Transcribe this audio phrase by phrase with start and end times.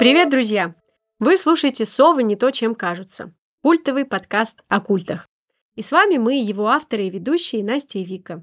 [0.00, 0.74] Привет, друзья!
[1.18, 5.28] Вы слушаете «Совы не то, чем кажутся»– культовый подкаст о культах.
[5.74, 8.42] И с вами мы, его авторы и ведущие Настя и Вика.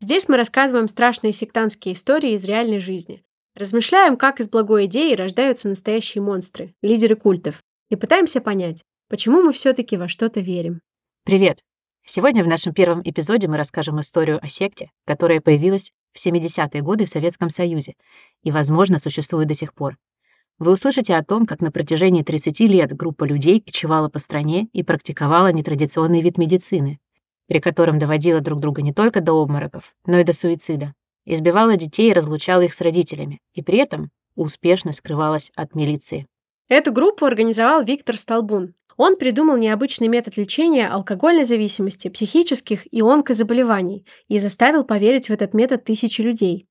[0.00, 3.22] Здесь мы рассказываем страшные сектантские истории из реальной жизни,
[3.54, 9.52] размышляем, как из благой идеи рождаются настоящие монстры, лидеры культов, и пытаемся понять, почему мы
[9.52, 10.80] все-таки во что-то верим.
[11.26, 11.58] Привет!
[12.06, 17.04] Сегодня в нашем первом эпизоде мы расскажем историю о секте, которая появилась в 70-е годы
[17.04, 17.92] в Советском Союзе
[18.42, 19.98] и, возможно, существует до сих пор.
[20.58, 24.82] Вы услышите о том, как на протяжении 30 лет группа людей кочевала по стране и
[24.82, 27.00] практиковала нетрадиционный вид медицины,
[27.48, 32.10] при котором доводила друг друга не только до обмороков, но и до суицида, избивала детей
[32.10, 36.26] и разлучала их с родителями, и при этом успешно скрывалась от милиции.
[36.68, 44.06] Эту группу организовал Виктор Столбун, он придумал необычный метод лечения алкогольной зависимости, психических и онкозаболеваний
[44.28, 46.66] и заставил поверить в этот метод тысячи людей.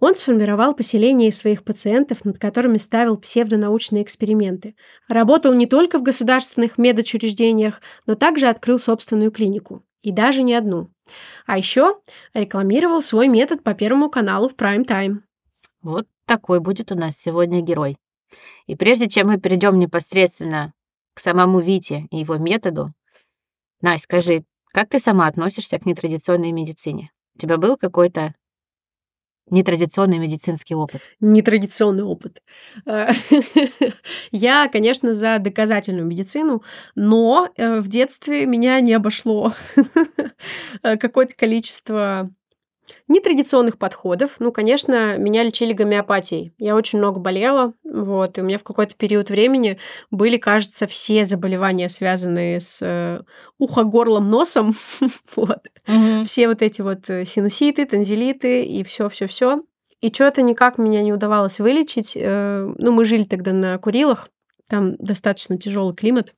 [0.00, 4.76] Он сформировал поселение своих пациентов, над которыми ставил псевдонаучные эксперименты.
[5.08, 9.82] Работал не только в государственных медучреждениях, но также открыл собственную клинику.
[10.02, 10.90] И даже не одну.
[11.46, 11.98] А еще
[12.32, 15.24] рекламировал свой метод по Первому каналу в прайм-тайм.
[15.82, 17.98] Вот такой будет у нас сегодня герой.
[18.66, 20.72] И прежде чем мы перейдем непосредственно
[21.14, 22.92] к самому Вите и его методу.
[23.80, 27.10] Настя, скажи, как ты сама относишься к нетрадиционной медицине?
[27.34, 28.34] У тебя был какой-то
[29.50, 31.02] нетрадиционный медицинский опыт?
[31.20, 32.42] Нетрадиционный опыт.
[32.86, 33.10] Э,
[34.30, 36.62] я, конечно, за доказательную медицину,
[36.94, 39.52] но э, в детстве меня не обошло
[40.82, 42.30] какое-то количество
[43.08, 44.36] нетрадиционных подходов.
[44.38, 46.52] Ну, конечно, меня лечили гомеопатией.
[46.58, 49.78] Я очень много болела, вот, и у меня в какой-то период времени
[50.10, 53.20] были, кажется, все заболевания, связанные с э,
[53.58, 54.74] ухо-горлом, носом,
[55.36, 55.68] вот.
[55.86, 56.24] Mm-hmm.
[56.24, 59.62] Все вот эти вот э, синуситы, танзелиты и все, все, все.
[60.00, 62.12] И что-то никак меня не удавалось вылечить.
[62.16, 64.28] Э, ну, мы жили тогда на Курилах,
[64.68, 66.34] там достаточно тяжелый климат.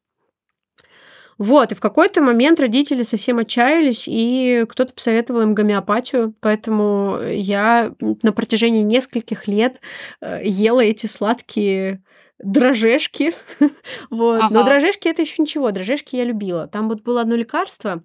[1.40, 7.94] Вот, и в какой-то момент родители совсем отчаялись, и кто-то посоветовал им гомеопатию, поэтому я
[7.98, 9.80] на протяжении нескольких лет
[10.20, 12.02] э, ела эти сладкие
[12.40, 13.32] дрожжешки.
[14.10, 14.42] вот.
[14.42, 14.52] Ага.
[14.52, 16.66] Но дрожжешки это еще ничего, дрожжешки я любила.
[16.66, 18.04] Там вот было одно лекарство,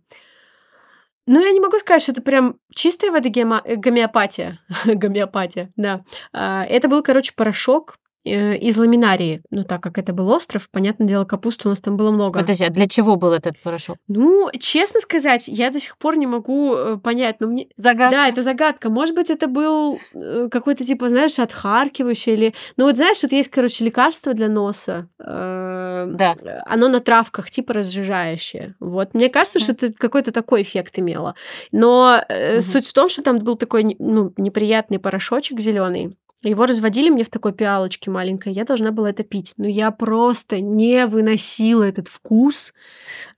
[1.28, 4.62] ну, я не могу сказать, что это прям чистая вода гомеопатия.
[4.86, 6.06] гомеопатия, да.
[6.32, 9.44] А, это был, короче, порошок, Э, из ламинарии.
[9.52, 12.40] Ну, так как это был остров, понятное дело, капусты у нас там было много.
[12.40, 13.98] Подожди, а для чего был этот порошок?
[14.08, 17.36] Ну, честно сказать, я до сих пор не могу э, понять.
[17.40, 17.68] Но мне...
[17.78, 18.16] Загадка.
[18.16, 18.90] Да, это загадка.
[18.90, 22.54] Может быть, это был э, какой-то, типа, знаешь, отхаркивающий или...
[22.78, 25.08] Ну, вот знаешь, вот есть, короче, лекарство для носа.
[25.20, 26.36] Да.
[26.66, 28.76] Оно на травках, типа, разжижающее.
[28.80, 29.14] Вот.
[29.14, 31.36] Мне кажется, что это какой-то такой эффект имело.
[31.72, 32.22] Но
[32.62, 36.18] суть в том, что там был такой, ну, неприятный порошочек зеленый
[36.50, 39.54] его разводили мне в такой пиалочке маленькой, я должна была это пить.
[39.58, 42.74] Но я просто не выносила этот вкус.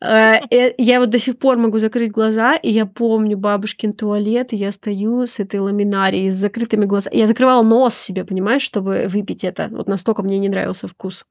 [0.02, 4.54] Э, э, я вот до сих пор могу закрыть глаза, и я помню бабушкин туалет,
[4.54, 7.16] и я стою с этой ламинарией с закрытыми глазами.
[7.16, 9.68] Я закрывала нос себе, понимаешь, чтобы выпить это.
[9.72, 11.26] Вот настолько мне не нравился вкус.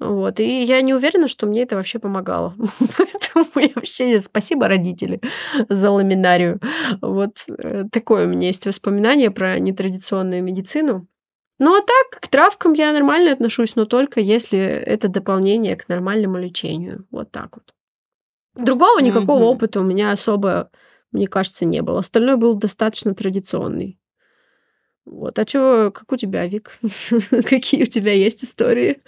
[0.00, 0.38] Вот.
[0.38, 2.54] И я не уверена, что мне это вообще помогало.
[2.98, 5.20] Поэтому я вообще спасибо родители
[5.68, 6.60] за ламинарию.
[7.00, 11.08] Вот э, такое у меня есть воспоминание про нетрадиционную медицину.
[11.58, 16.38] Ну а так, к травкам я нормально отношусь, но только если это дополнение к нормальному
[16.38, 17.06] лечению.
[17.10, 17.74] Вот так вот.
[18.54, 19.54] Другого никакого mm-hmm.
[19.54, 20.70] опыта у меня особо,
[21.10, 21.98] мне кажется, не было.
[21.98, 23.98] Остальное был достаточно традиционный.
[25.04, 25.38] Вот.
[25.38, 26.78] А что, как у тебя, Вик?
[27.30, 28.98] Какие у тебя есть истории?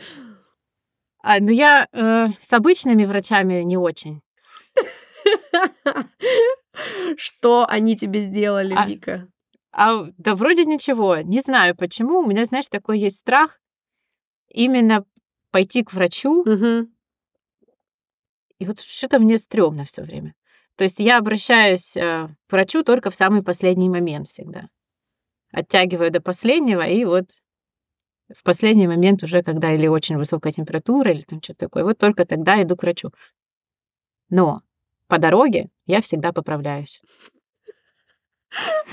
[1.23, 4.23] А, ну, я э, с обычными врачами не очень.
[7.17, 9.29] Что они тебе сделали, А, Вика?
[9.73, 11.19] а, да вроде ничего.
[11.19, 12.21] Не знаю почему.
[12.21, 13.61] У меня, знаешь, такой есть страх
[14.49, 15.05] именно
[15.51, 16.45] пойти к врачу,
[18.59, 20.35] и вот что-то мне стрёмно все время.
[20.77, 24.69] То есть я обращаюсь э, к врачу только в самый последний момент всегда.
[25.53, 27.27] Оттягиваю до последнего, и вот
[28.37, 32.25] в последний момент уже, когда или очень высокая температура, или там что-то такое, вот только
[32.25, 33.11] тогда иду к врачу.
[34.29, 34.63] Но
[35.09, 37.03] по дороге я всегда поправляюсь.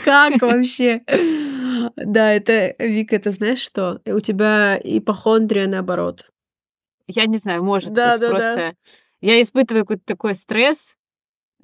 [0.04, 1.02] Как вообще?
[1.96, 4.02] Да, это, Вика, это знаешь что?
[4.06, 6.30] У тебя ипохондрия наоборот.
[7.08, 8.74] Я не знаю, может да, быть, да, просто да.
[9.22, 10.97] я испытываю какой-то такой стресс,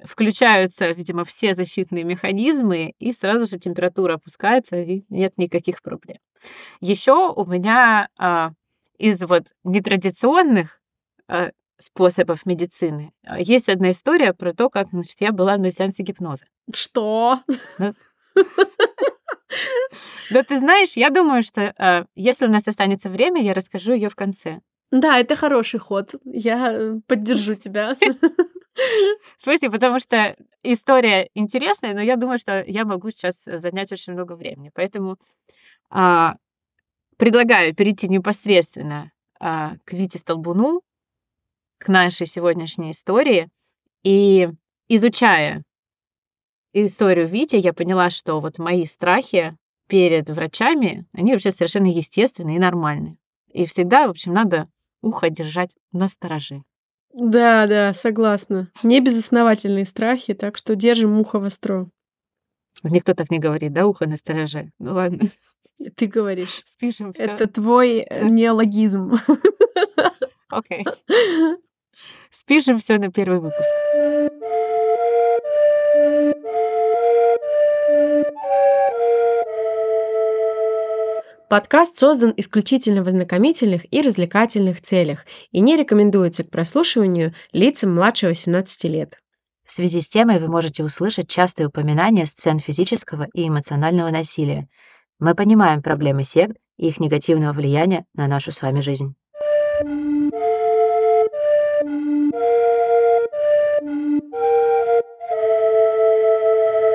[0.04, 6.18] включаются, видимо, все защитные механизмы, и сразу же температура опускается, и нет никаких проблем.
[6.80, 8.52] Еще у меня а,
[8.98, 10.80] из вот нетрадиционных
[11.28, 16.02] а, способов медицины а, есть одна история про то, как значит, я была на сеансе
[16.02, 16.46] гипноза.
[16.72, 17.40] Что?
[17.78, 17.94] Ну,
[20.30, 24.08] Да ты знаешь, я думаю, что э, если у нас останется время, я расскажу ее
[24.08, 24.60] в конце.
[24.90, 26.14] Да, это хороший ход.
[26.24, 27.96] Я э, поддержу тебя.
[29.38, 34.34] Спасибо, потому что история интересная, но я думаю, что я могу сейчас занять очень много
[34.34, 34.70] времени.
[34.74, 35.16] Поэтому
[35.90, 36.36] а,
[37.16, 40.82] предлагаю перейти непосредственно а, к Вите Столбуну,
[41.78, 43.50] к нашей сегодняшней истории.
[44.02, 44.48] И
[44.88, 45.62] изучая
[46.72, 49.56] историю Вити, я поняла, что вот мои страхи
[49.88, 53.16] перед врачами, они вообще совершенно естественные и нормальные.
[53.52, 54.68] И всегда, в общем, надо
[55.02, 56.62] ухо держать на стороже.
[57.16, 58.68] Да, да, согласна.
[58.82, 61.88] Не безосновательные страхи, так что держим ухо востро.
[62.82, 64.72] Никто так не говорит, да, ухо на стороже.
[64.80, 65.28] Ну ладно.
[65.96, 66.62] Ты говоришь.
[66.64, 67.24] Спишем все.
[67.24, 69.14] Это твой э, неологизм.
[70.48, 70.84] Окей.
[72.30, 73.72] Спишем все на первый выпуск.
[81.54, 88.26] Подкаст создан исключительно в ознакомительных и развлекательных целях и не рекомендуется к прослушиванию лицам младше
[88.26, 89.20] 18 лет.
[89.64, 94.66] В связи с темой вы можете услышать частые упоминания сцен физического и эмоционального насилия.
[95.20, 99.14] Мы понимаем проблемы сект и их негативного влияния на нашу с вами жизнь.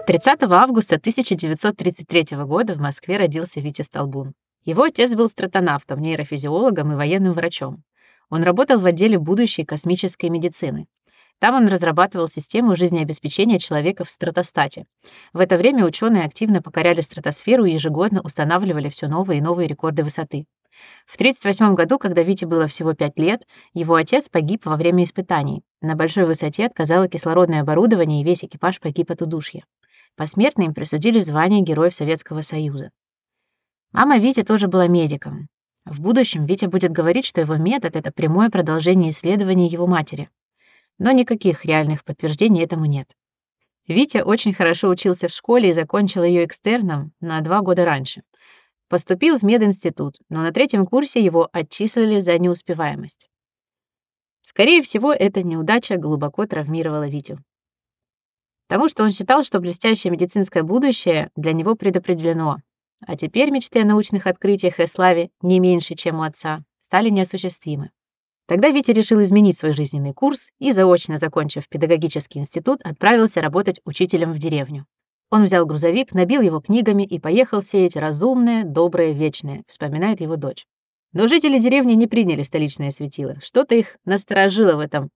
[0.05, 4.33] 30 августа 1933 года в Москве родился Витя Столбун.
[4.69, 7.81] Его отец был стратонавтом, нейрофизиологом и военным врачом.
[8.29, 10.85] Он работал в отделе будущей космической медицины.
[11.39, 14.85] Там он разрабатывал систему жизнеобеспечения человека в стратостате.
[15.33, 20.03] В это время ученые активно покоряли стратосферу и ежегодно устанавливали все новые и новые рекорды
[20.03, 20.45] высоты.
[21.07, 25.63] В 1938 году, когда Вите было всего 5 лет, его отец погиб во время испытаний.
[25.81, 29.63] На большой высоте отказало кислородное оборудование, и весь экипаж погиб от удушья.
[30.15, 32.91] Посмертно им присудили звание Героев Советского Союза.
[33.91, 35.49] Мама Вити тоже была медиком.
[35.85, 40.29] В будущем Витя будет говорить, что его метод— это прямое продолжение исследований его матери.
[40.99, 43.15] Но никаких реальных подтверждений этому нет.
[43.87, 48.21] Витя очень хорошо учился в школе и закончил ее экстерном на два года раньше.
[48.87, 53.29] Поступил в мединститут, но на третьем курсе его отчислили за неуспеваемость.
[54.43, 57.39] Скорее всего, эта неудача глубоко травмировала Витю.
[58.67, 62.57] Потому что он считал, что блестящее медицинское будущее для него предопределено.
[63.05, 67.91] А теперь мечты о научных открытиях и славе, не меньше, чем у отца, стали неосуществимы.
[68.47, 74.33] Тогда Витя решил изменить свой жизненный курс и, заочно закончив педагогический институт, отправился работать учителем
[74.33, 74.87] в деревню.
[75.29, 80.65] Он взял грузовик, набил его книгами и поехал сеять разумное, доброе, вечное, вспоминает его дочь.
[81.13, 83.35] Но жители деревни не приняли столичное светило.
[83.43, 85.11] Что-то их насторожило в этом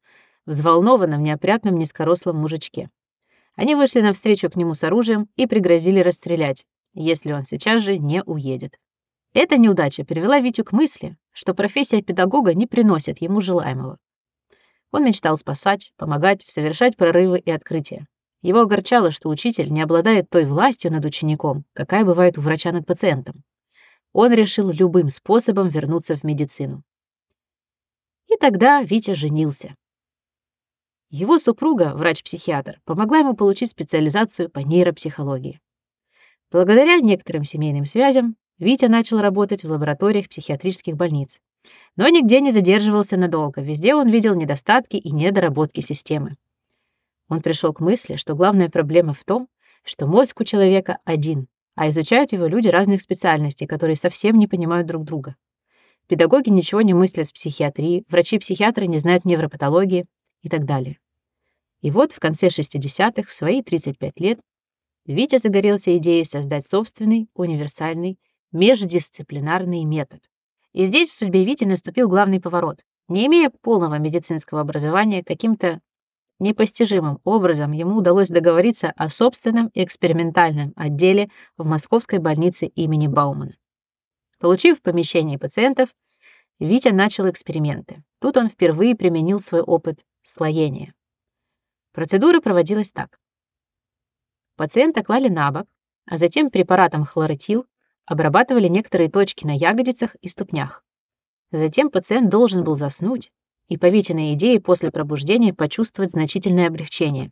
[0.46, 2.90] взволнованном, неопрятном, низкорослом мужичке.
[3.56, 8.24] Они вышли навстречу к нему с оружием и пригрозили расстрелять, если он сейчас же не
[8.24, 8.80] уедет.
[9.34, 13.98] Эта неудача привела Витю к мысли, что профессия педагога не приносит ему желаемого.
[14.92, 18.08] Он мечтал спасать, помогать, совершать прорывы и открытия.
[18.44, 22.86] Его огорчало, что учитель не обладает той властью над учеником, какая бывает у врача над
[22.86, 23.44] пациентом.
[24.12, 26.84] Он решил любым способом вернуться в медицину.
[28.28, 29.76] И тогда Витя женился.
[31.10, 35.60] Его супруга, врач-психиатр, помогла ему получить специализацию по нейропсихологии.
[36.54, 41.40] Благодаря некоторым семейным связям Витя начал работать в лабораториях психиатрических больниц.
[41.96, 46.38] Но нигде не задерживался надолго, везде он видел недостатки и недоработки системы.
[47.28, 49.48] Он пришел к мысли, что главная проблема в том,
[49.84, 54.86] что мозг у человека один, а изучают его люди разных специальностей, которые совсем не понимают
[54.86, 55.36] друг друга.
[56.08, 60.06] Педагоги ничего не мыслят с психиатрией, врачи-психиатры не знают невропатологии
[60.44, 61.00] и так далее.
[61.82, 64.40] И вот в конце 60-х, в свои 35 лет,
[65.06, 68.18] Витя загорелся идеей создать собственный, универсальный,
[68.52, 70.22] междисциплинарный метод.
[70.72, 72.86] И здесь в судьбе Вити наступил главный поворот.
[73.10, 75.82] Не имея полного медицинского образования, каким-то
[76.40, 83.56] непостижимым образом ему удалось договориться о собственном экспериментальном отделе в московской больнице имени Баумана.
[84.40, 85.90] Получив помещение пациентов,
[86.60, 88.04] Витя начал эксперименты.
[88.20, 90.94] Тут он впервые применил свой опыт слоения.
[91.92, 93.20] Процедура проводилась так.
[94.56, 95.68] Пациента клали на бок,
[96.06, 97.66] а затем препаратом хлоротил
[98.06, 100.84] обрабатывали некоторые точки на ягодицах и ступнях.
[101.52, 103.32] Затем пациент должен был заснуть
[103.68, 107.32] и, по Витиной идее, после пробуждения почувствовать значительное облегчение.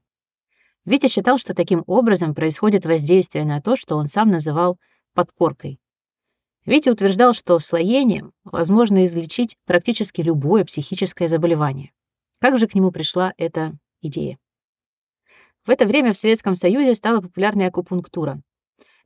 [0.86, 4.80] Витя считал, что таким образом происходит воздействие на то, что он сам называл
[5.14, 5.80] подкоркой.
[6.66, 11.92] Витя утверждал, что слоением возможно излечить практически любое психическое заболевание.
[12.40, 14.38] Как же к нему пришла эта идея?
[15.66, 18.42] В это время в Советском Союзе стала популярная акупунктура.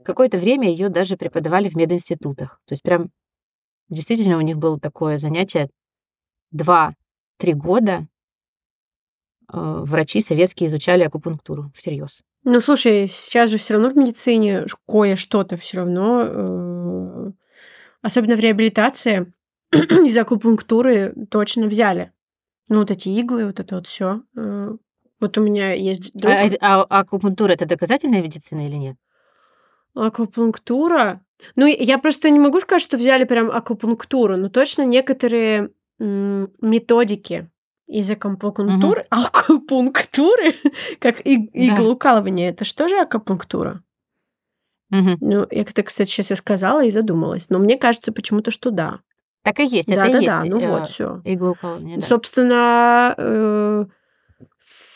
[0.03, 2.61] Какое-то время ее даже преподавали в мединститутах.
[2.65, 3.09] То есть прям
[3.89, 5.69] действительно у них было такое занятие
[6.55, 6.93] 2-3
[7.53, 8.07] года
[9.51, 12.21] э, врачи советские изучали акупунктуру всерьез.
[12.43, 17.31] Ну, слушай, сейчас же все равно в медицине кое-что-то все равно, э,
[18.01, 19.33] особенно в реабилитации,
[19.71, 22.11] из акупунктуры точно взяли.
[22.69, 24.21] Ну, вот эти иглы, вот это вот все.
[24.37, 24.77] Э,
[25.19, 26.31] вот у меня есть друг...
[26.31, 28.97] А, а, а акупунктура это доказательная медицина или нет?
[29.93, 31.21] Акупунктура?
[31.55, 37.49] Ну, я просто не могу сказать, что взяли прям акупунктуру, но точно некоторые м, методики
[37.87, 39.07] из акупунктуры, угу.
[39.09, 40.53] акупунктуры,
[40.99, 43.83] как и, иглоукалывание, это что же акупунктура?
[44.91, 45.17] Угу.
[45.21, 48.99] Ну, я, кстати, сейчас я сказала и задумалась, но мне кажется почему-то, что да.
[49.43, 50.37] Так и есть, да, это да, и есть.
[50.37, 51.21] Да, ну э, вот, все.
[51.23, 52.07] Иглоукалывание, да.
[52.07, 53.85] Собственно, э,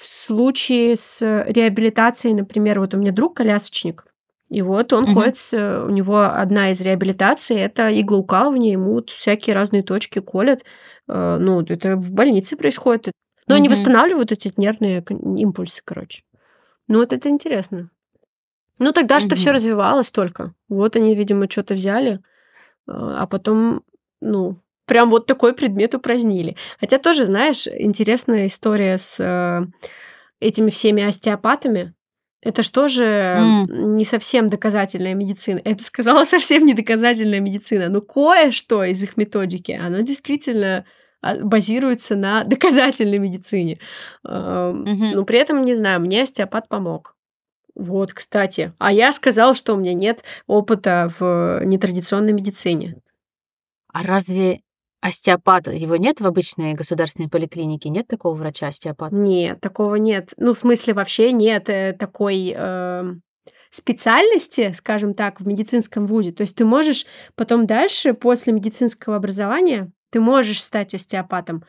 [0.09, 4.05] случае с реабилитацией, например, вот у меня друг колясочник,
[4.49, 5.13] и вот он угу.
[5.13, 10.63] ходит, с, у него одна из реабилитаций это иглоукалывание, ему всякие разные точки колят.
[11.07, 13.11] Э, ну, это в больнице происходит.
[13.47, 13.59] Но угу.
[13.59, 15.03] они восстанавливают эти нервные
[15.37, 16.23] импульсы, короче.
[16.87, 17.91] Ну, вот это интересно.
[18.79, 19.21] Ну, тогда угу.
[19.21, 20.55] что все развивалось только.
[20.67, 22.19] Вот они, видимо, что-то взяли,
[22.87, 23.83] а потом
[24.19, 24.59] ну,
[24.89, 26.57] прям вот такой предмет упразднили.
[26.79, 29.65] Хотя тоже, знаешь, интересная история с э,
[30.41, 31.93] этими всеми остеопатами.
[32.41, 33.67] Это что же mm.
[33.69, 35.61] не совсем доказательная медицина.
[35.63, 37.87] Я бы сказала, совсем не доказательная медицина.
[37.87, 40.85] Но кое-что из их методики, оно действительно
[41.21, 43.79] а, базируется на доказательной медицине.
[44.27, 45.11] Mm-hmm.
[45.13, 47.15] Но при этом, не знаю, мне остеопат помог.
[47.75, 48.73] Вот, кстати.
[48.79, 52.97] А я сказала, что у меня нет опыта в нетрадиционной медицине.
[53.93, 54.61] А разве
[55.01, 57.89] остеопат, его нет в обычной государственной поликлинике?
[57.89, 59.15] Нет такого врача-остеопата?
[59.15, 60.33] Нет, такого нет.
[60.37, 63.03] Ну, в смысле, вообще нет э, такой э,
[63.71, 66.31] специальности, скажем так, в медицинском вузе.
[66.31, 71.63] То есть ты можешь потом дальше, после медицинского образования, ты можешь стать остеопатом.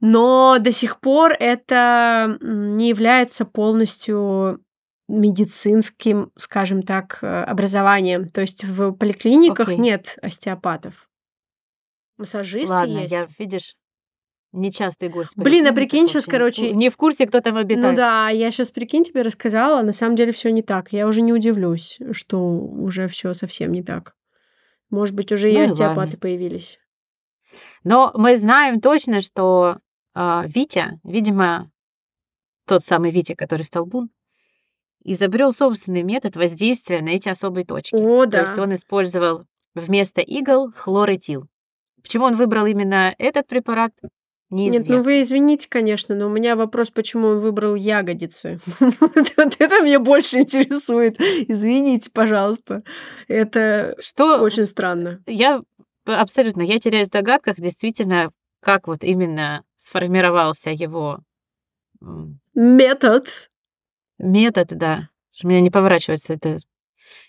[0.00, 4.60] Но до сих пор это не является полностью
[5.08, 8.28] медицинским, скажем так, э, образованием.
[8.28, 9.76] То есть в поликлиниках okay.
[9.76, 11.09] нет остеопатов.
[12.20, 13.12] Массажисты Ладно, есть.
[13.12, 13.76] я, видишь,
[14.52, 15.32] нечастый гость.
[15.36, 16.72] Блин, а прикинь, сейчас, короче...
[16.72, 17.90] Не в курсе, кто там обитает.
[17.92, 20.92] Ну да, я сейчас, прикинь, тебе рассказала, на самом деле все не так.
[20.92, 24.14] Я уже не удивлюсь, что уже все совсем не так.
[24.90, 26.18] Может быть, уже ну и остеопаты ладно.
[26.18, 26.78] появились.
[27.84, 29.78] Но мы знаем точно, что
[30.14, 31.70] э, Витя, видимо,
[32.66, 34.10] тот самый Витя, который стал бун,
[35.04, 37.94] изобрел собственный метод воздействия на эти особые точки.
[37.94, 38.38] О, да.
[38.38, 41.48] То есть он использовал вместо игл хлоретил.
[42.02, 43.92] Почему он выбрал именно этот препарат,
[44.50, 44.92] неизвестно.
[44.92, 48.58] Нет, ну вы извините, конечно, но у меня вопрос, почему он выбрал ягодицы.
[48.80, 51.20] Вот это меня больше интересует.
[51.20, 52.82] Извините, пожалуйста.
[53.28, 55.22] Это что очень странно.
[55.26, 55.62] Я
[56.04, 58.30] абсолютно, я теряюсь в догадках, действительно,
[58.60, 61.20] как вот именно сформировался его
[62.54, 63.50] метод.
[64.18, 65.08] Метод, да.
[65.42, 66.58] У меня не поворачивается это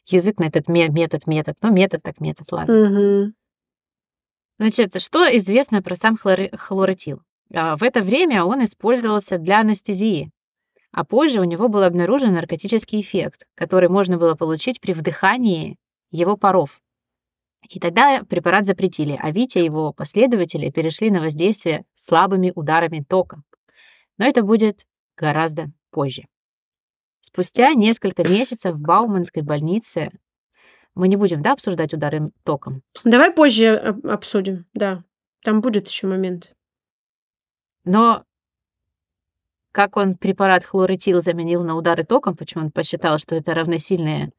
[0.05, 1.55] язык на этот метод, метод.
[1.61, 2.73] Ну, метод так метод, ладно.
[2.73, 3.33] Угу.
[4.61, 7.23] Значит, что известно про сам хлоротил?
[7.51, 10.29] А, в это время он использовался для анестезии,
[10.91, 15.77] а позже у него был обнаружен наркотический эффект, который можно было получить при вдыхании
[16.11, 16.79] его паров.
[17.71, 23.41] И тогда препарат запретили, а Витя и его последователи перешли на воздействие слабыми ударами тока.
[24.19, 24.85] Но это будет
[25.17, 26.27] гораздо позже.
[27.21, 30.11] Спустя несколько месяцев в Бауманской больнице
[30.95, 32.81] мы не будем, да, обсуждать удары током?
[33.03, 35.03] Давай позже обсудим, да.
[35.43, 36.53] Там будет еще момент.
[37.83, 38.23] Но
[39.71, 44.31] как он препарат хлорэтил заменил на удары током, почему он посчитал, что это равносильное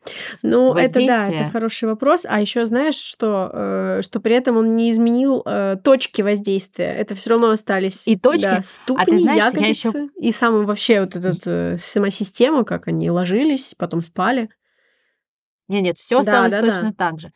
[0.42, 2.26] ну, это да, это хороший вопрос.
[2.28, 6.87] А еще знаешь, что, э, что при этом он не изменил э, точки воздействия.
[6.87, 8.44] Это все равно остались и точки.
[8.44, 10.09] Да, ступни, а ты знаешь, ягодицы, я еще...
[10.21, 14.50] и сам вообще вот этот э, сама система, как они ложились, потом спали.
[15.72, 16.92] Нет, нет, все осталось да, да, точно да.
[16.92, 17.32] так же.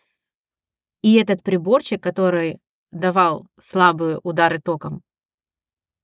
[1.00, 2.58] И этот приборчик, который
[2.90, 5.02] давал слабые удары током,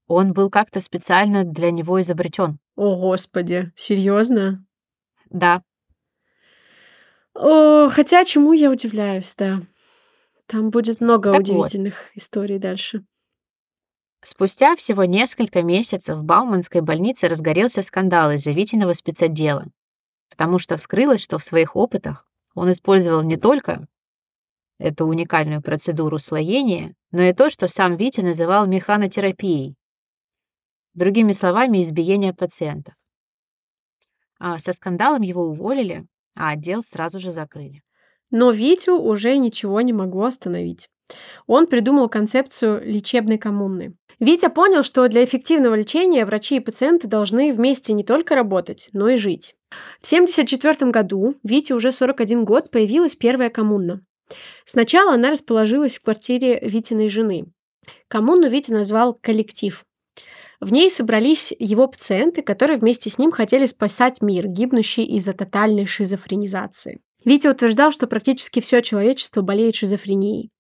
[0.07, 2.59] он был как-то специально для него изобретен.
[2.75, 4.65] О, господи, серьезно?
[5.29, 5.63] Да.
[7.35, 9.61] О, хотя чему я удивляюсь, да.
[10.47, 12.23] Там будет много так удивительных вот.
[12.23, 13.05] историй дальше.
[14.25, 19.67] Спустя всего несколько месяцев в Бауманской больнице разгорелся скандал из-за Витиного спецотдела
[20.33, 23.87] потому что вскрылось, что в своих опытах он использовал не только
[24.79, 29.77] эту уникальную процедуру слоения, но и то, что сам Витя называл механотерапией.
[30.95, 32.95] Другими словами, избиение пациентов.
[34.39, 37.83] А со скандалом его уволили, а отдел сразу же закрыли.
[38.31, 40.89] Но Витю уже ничего не могло остановить.
[41.47, 43.95] Он придумал концепцию лечебной коммуны.
[44.21, 49.09] Витя понял, что для эффективного лечения врачи и пациенты должны вместе не только работать, но
[49.09, 49.55] и жить.
[50.01, 54.01] В 1974 году, Вите уже 41 год, появилась первая коммуна.
[54.65, 57.47] Сначала она расположилась в квартире Витиной жены.
[58.09, 59.85] Коммуну Витя назвал «коллектив».
[60.61, 65.87] В ней собрались его пациенты, которые вместе с ним хотели спасать мир, гибнущий из-за тотальной
[65.87, 67.01] шизофренизации.
[67.25, 70.51] Витя утверждал, что практически все человечество болеет шизофренией.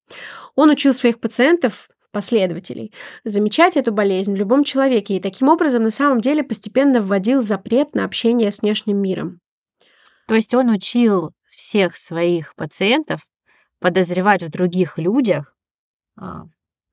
[0.54, 2.92] Он учил своих пациентов, последователей,
[3.24, 7.94] замечать эту болезнь в любом человеке и таким образом на самом деле постепенно вводил запрет
[7.94, 9.40] на общение с внешним миром.
[10.28, 13.22] То есть он учил всех своих пациентов
[13.80, 15.54] подозревать в других людях
[16.16, 16.44] а,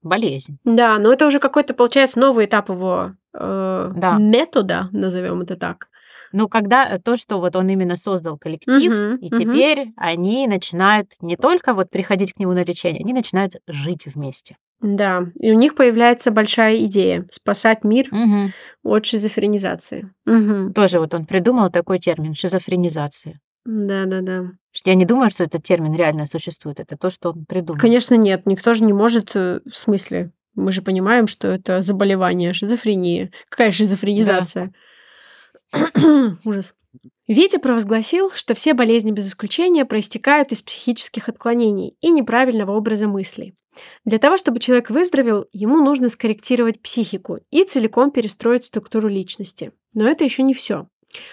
[0.02, 0.58] болезнь.
[0.64, 4.18] Да, но это уже какой-то, получается, новый этап его э, да.
[4.18, 5.90] метода, назовем это так.
[6.32, 9.36] Ну, когда э, то, что вот он именно создал коллектив, угу, и угу.
[9.36, 14.58] теперь они начинают не только вот приходить к нему на лечение, они начинают жить вместе.
[14.82, 18.52] Да, и у них появляется большая идея спасать мир угу.
[18.84, 20.10] от шизофренизации.
[20.26, 20.74] Угу.
[20.74, 23.40] Тоже вот он придумал такой термин шизофренизация.
[23.66, 24.46] Да, да, да.
[24.86, 26.80] Я не думаю, что этот термин реально существует.
[26.80, 27.80] Это то, что он придумал.
[27.80, 28.46] Конечно, нет.
[28.46, 33.32] Никто же не может, э, в смысле, мы же понимаем, что это заболевание, шизофрения.
[33.50, 34.68] Какая шизофренизация?
[34.68, 34.72] Да.
[36.46, 36.74] Ужас.
[37.28, 43.54] Витя провозгласил, что все болезни без исключения проистекают из психических отклонений и неправильного образа мыслей.
[44.04, 49.72] Для того, чтобы человек выздоровел, ему нужно скорректировать психику и целиком перестроить структуру личности.
[49.94, 50.88] Но это еще не все.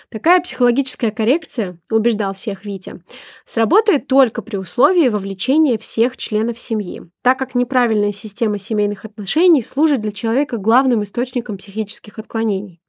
[0.08, 3.02] Такая психологическая коррекция, убеждал всех Витя,
[3.44, 10.00] сработает только при условии вовлечения всех членов семьи, так как неправильная система семейных отношений служит
[10.00, 12.80] для человека главным источником психических отклонений.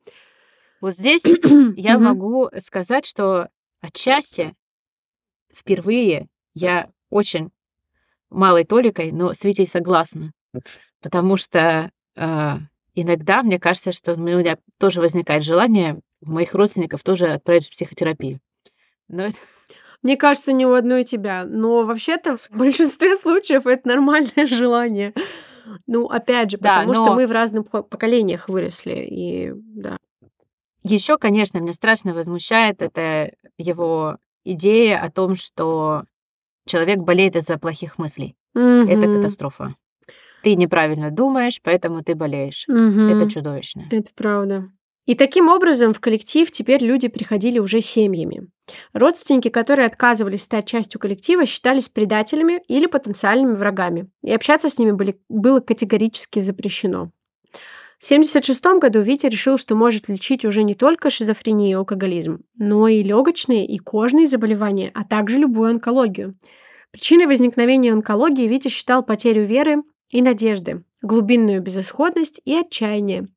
[0.82, 1.24] Вот здесь
[1.76, 3.50] я могу сказать, что
[3.82, 4.56] отчасти
[5.54, 7.52] впервые я очень
[8.30, 10.32] малой толикой, но с Витей согласна.
[11.02, 12.54] Потому что э,
[12.94, 18.40] иногда мне кажется, что у меня тоже возникает желание моих родственников тоже отправить в психотерапию.
[19.08, 19.38] Но это...
[20.04, 21.46] Мне кажется, не у одной тебя.
[21.46, 25.14] Но вообще-то в большинстве случаев это нормальное желание.
[25.86, 27.06] Ну, опять же, потому да, но...
[27.06, 29.06] что мы в разных поколениях выросли.
[29.10, 29.98] И да.
[30.88, 36.04] Еще, конечно, меня страшно возмущает это его идея о том, что
[36.66, 38.36] человек болеет из-за плохих мыслей.
[38.56, 38.90] Mm-hmm.
[38.90, 39.76] Это катастрофа.
[40.44, 42.66] Ты неправильно думаешь, поэтому ты болеешь.
[42.70, 43.16] Mm-hmm.
[43.16, 43.86] Это чудовищно.
[43.92, 44.70] Это правда.
[45.06, 48.50] И таким образом в коллектив теперь люди приходили уже семьями.
[48.92, 54.92] Родственники, которые отказывались стать частью коллектива, считались предателями или потенциальными врагами, и общаться с ними
[54.92, 57.12] были, было категорически запрещено.
[58.00, 62.88] В 1976 году Витя решил, что может лечить уже не только шизофрению и алкоголизм, но
[62.88, 66.36] и легочные и кожные заболевания, а также любую онкологию.
[66.92, 73.28] Причиной возникновения онкологии Витя считал потерю веры и надежды, глубинную безысходность и отчаяние.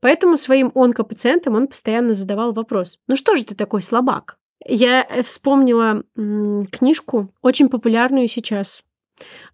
[0.00, 4.38] Поэтому своим онкопациентам он постоянно задавал вопрос, ну что же ты такой слабак?
[4.66, 8.82] Я э, вспомнила м- книжку, очень популярную сейчас.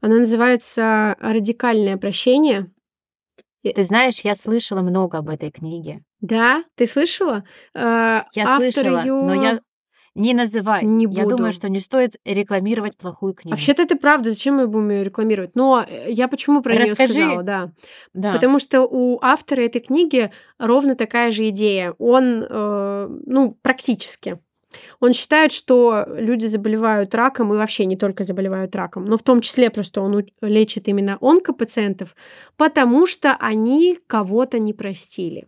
[0.01, 2.71] Она называется «Радикальное прощение».
[3.73, 6.03] Ты знаешь, я слышала много об этой книге.
[6.21, 7.45] Да, ты слышала?
[7.75, 9.23] А, я слышала, её...
[9.23, 9.61] но я
[10.15, 10.85] не называй.
[10.85, 11.21] Не буду.
[11.21, 13.57] Я думаю, что не стоит рекламировать плохую книгу.
[13.57, 14.31] Вообще-то это правда.
[14.31, 15.57] Зачем мы будем ее рекламировать?
[15.57, 17.73] Но э, я почему про нее сказала, да.
[18.13, 18.33] да.
[18.33, 21.95] Потому что у автора этой книги ровно такая же идея.
[21.99, 24.39] Он, э, ну, практически
[25.01, 29.41] он считает, что люди заболевают раком и вообще не только заболевают раком, но в том
[29.41, 32.15] числе просто он лечит именно онкопациентов,
[32.57, 35.47] потому что они кого-то не простили.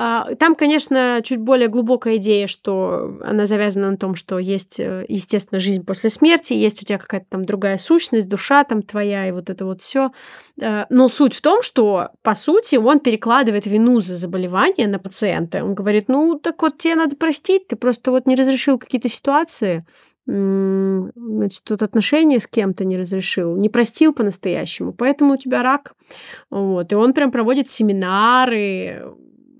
[0.00, 5.04] А, там, конечно, чуть более глубокая идея, что она завязана на том, что есть, э,
[5.08, 9.32] естественно, жизнь после смерти, есть у тебя какая-то там другая сущность, душа там твоя и
[9.32, 10.12] вот это вот все.
[10.60, 15.64] Э, но суть в том, что, по сути, он перекладывает вину за заболевание на пациента.
[15.64, 19.84] Он говорит, ну, так вот тебе надо простить, ты просто вот не разрешил какие-то ситуации,
[20.26, 25.94] значит, тут отношения с кем-то не разрешил, не простил по-настоящему, поэтому у тебя рак.
[26.50, 26.92] Вот.
[26.92, 29.04] И он прям проводит семинары,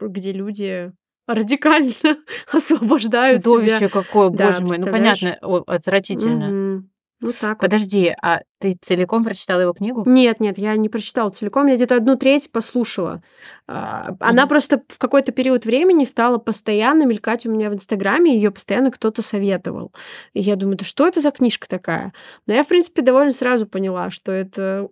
[0.01, 0.93] где люди
[1.27, 1.93] радикально
[2.53, 3.89] освобождают Чудовище себя.
[3.89, 5.35] какое, да, боже мой, ну понятно,
[5.67, 6.77] отвратительно.
[6.77, 6.85] Угу.
[7.21, 8.17] Вот так Подожди, вот.
[8.23, 10.05] а ты целиком прочитала его книгу?
[10.07, 13.23] Нет, нет, я не прочитала целиком, я где-то одну треть послушала.
[13.69, 14.17] Mm-hmm.
[14.21, 18.93] Она просто в какой-то период времени стала постоянно мелькать у меня в Инстаграме, ее постоянно
[18.93, 19.93] кто-то советовал.
[20.33, 22.13] И я думаю, да что это за книжка такая?
[22.47, 24.89] Но я, в принципе, довольно сразу поняла, что это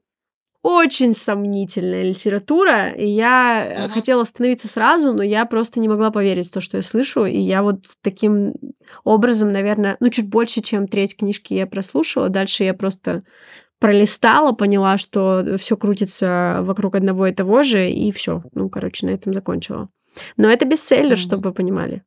[0.67, 3.89] очень сомнительная литература, и я uh-huh.
[3.91, 7.39] хотела остановиться сразу, но я просто не могла поверить в то, что я слышу, и
[7.39, 8.55] я вот таким
[9.05, 13.23] образом, наверное, ну, чуть больше, чем треть книжки я прослушала, дальше я просто
[13.79, 18.43] пролистала, поняла, что все крутится вокруг одного и того же, и все.
[18.53, 19.89] Ну, короче, на этом закончила.
[20.37, 21.17] Но это бестселлер, mm-hmm.
[21.17, 22.03] чтобы вы понимали.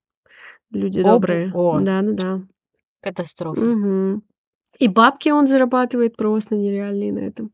[0.72, 1.52] Люди Оп, добрые.
[1.54, 1.80] О.
[1.80, 2.42] Да, ну да.
[3.02, 3.62] Катастрофа.
[3.62, 4.22] Угу.
[4.80, 7.52] И бабки он зарабатывает просто нереальные на этом.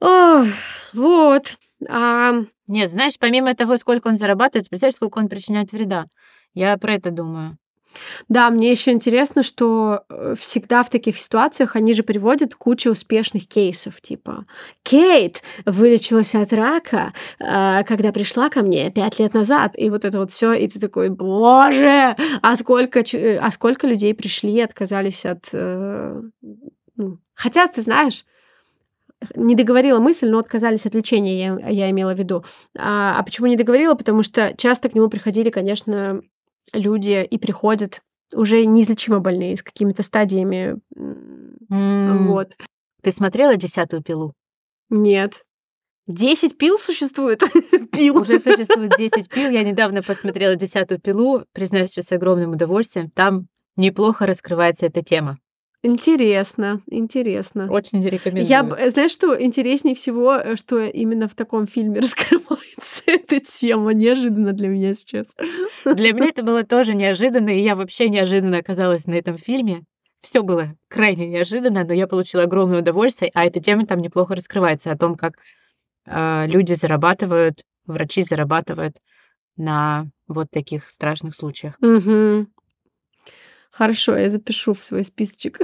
[0.00, 0.44] О,
[0.92, 1.56] вот.
[1.88, 2.42] А...
[2.68, 6.06] Нет, знаешь, помимо того, сколько он зарабатывает, представляешь, сколько он причиняет вреда.
[6.52, 7.58] Я про это думаю.
[8.28, 13.46] Да, мне еще интересно, что э, всегда в таких ситуациях они же приводят кучу успешных
[13.46, 14.44] кейсов, типа
[14.82, 20.18] Кейт вылечилась от рака, а, когда пришла ко мне пять лет назад, и вот это
[20.18, 23.02] вот все, и ты такой, боже, а сколько,
[23.40, 26.22] а сколько людей пришли и отказались от, э,
[26.96, 28.24] ну, хотя ты знаешь,
[29.34, 32.44] не договорила мысль, но отказались от лечения, я, я имела в виду.
[32.78, 33.94] А, а почему не договорила?
[33.94, 36.22] Потому что часто к нему приходили, конечно,
[36.72, 40.78] люди и приходят уже неизлечимо больные, с какими-то стадиями.
[40.96, 42.26] Mm.
[42.28, 42.56] Вот.
[43.02, 44.34] Ты смотрела «Десятую пилу»?
[44.90, 45.44] Нет.
[46.06, 47.42] Десять пил существует?
[47.92, 48.16] пил.
[48.18, 49.50] Уже существует десять пил.
[49.50, 53.10] Я недавно посмотрела «Десятую пилу», признаюсь тебе с огромным удовольствием.
[53.10, 55.38] Там неплохо раскрывается эта тема.
[55.82, 57.70] Интересно, интересно.
[57.70, 58.46] Очень рекомендую.
[58.46, 63.92] Я, знаешь, что интереснее всего, э, что именно в таком фильме раскрывается эта тема.
[63.94, 65.36] Неожиданно для меня сейчас.
[65.84, 69.84] Для меня это было тоже неожиданно, и я вообще неожиданно оказалась на этом фильме.
[70.20, 74.90] Все было крайне неожиданно, но я получила огромное удовольствие, а эта тема там неплохо раскрывается
[74.90, 75.34] о том, как
[76.06, 78.96] э, люди зарабатывают, врачи зарабатывают
[79.56, 81.74] на вот таких страшных случаях.
[81.80, 82.46] Угу.
[83.76, 85.60] Хорошо, я запишу в свой списочек.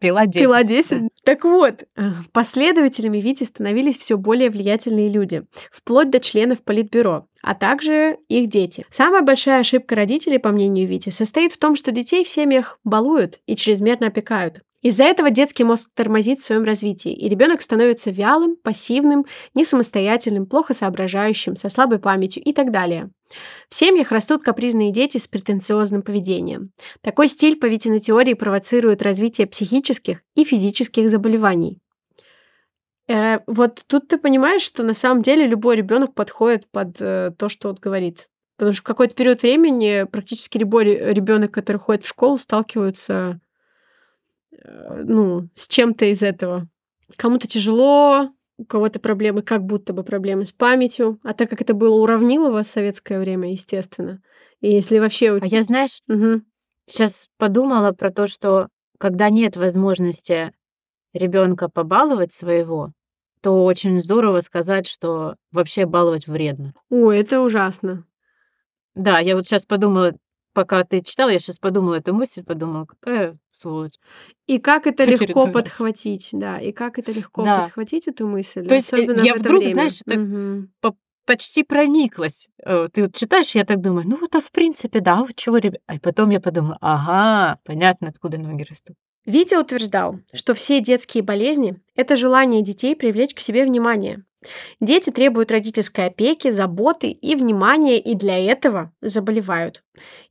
[0.00, 0.40] Пила 10.
[0.40, 1.02] Пила 10.
[1.24, 7.54] Так вот, э, последователями Вити становились все более влиятельные люди, вплоть до членов политбюро, а
[7.54, 8.86] также их дети.
[8.90, 13.40] Самая большая ошибка родителей, по мнению Вити, состоит в том, что детей в семьях балуют
[13.46, 14.62] и чрезмерно опекают.
[14.80, 20.72] Из-за этого детский мозг тормозит в своем развитии, и ребенок становится вялым, пассивным, несамостоятельным, плохо
[20.72, 23.10] соображающим, со слабой памятью и так далее.
[23.68, 26.70] В семьях растут капризные дети с претенциозным поведением.
[27.00, 31.80] Такой стиль, по Витиной теории, провоцирует развитие психических и физических заболеваний.
[33.08, 37.48] Э, вот тут ты понимаешь, что на самом деле любой ребенок подходит под э, то,
[37.48, 38.28] что он говорит.
[38.56, 43.40] Потому что в какой-то период времени практически любой ребенок, который ходит в школу, сталкивается
[44.64, 46.68] ну, с чем-то из этого.
[47.16, 51.18] Кому-то тяжело, у кого-то проблемы, как будто бы проблемы с памятью.
[51.22, 54.20] А так как это было уравнилово в советское время, естественно.
[54.60, 55.38] И если вообще...
[55.40, 56.42] А я, знаешь, угу.
[56.86, 58.68] сейчас подумала про то, что
[58.98, 60.52] когда нет возможности
[61.14, 62.92] ребенка побаловать своего,
[63.40, 66.72] то очень здорово сказать, что вообще баловать вредно.
[66.90, 68.04] Ой, это ужасно.
[68.96, 70.14] Да, я вот сейчас подумала,
[70.58, 73.94] пока ты читала, я сейчас подумала эту мысль, подумала, какая сволочь.
[74.48, 77.62] И как это легко подхватить, да, и как это легко да.
[77.62, 78.66] подхватить эту мысль.
[78.66, 79.72] То есть э, я вдруг, время.
[79.72, 80.96] знаешь, так угу.
[81.26, 82.48] почти прониклась.
[82.64, 85.80] Э, ты вот читаешь, я так думаю, ну это в принципе, да, вот чего, ребят.
[85.86, 88.96] А потом я подумала, ага, понятно, откуда ноги растут.
[89.28, 94.24] Витя утверждал, что все детские болезни– это желание детей привлечь к себе внимание,
[94.80, 99.82] Дети требуют родительской опеки, заботы и внимания, и для этого заболевают.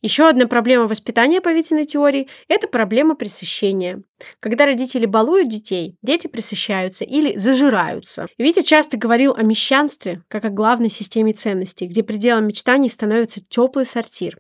[0.01, 4.01] Еще одна проблема воспитания по Витиной теории– это проблема пресыщения.
[4.39, 8.27] Когда родители балуют детей, дети пресыщаются или зажираются.
[8.37, 13.85] Витя часто говорил о мещанстве как о главной системе ценностей, где пределом мечтаний становится теплый
[13.85, 14.39] сортир.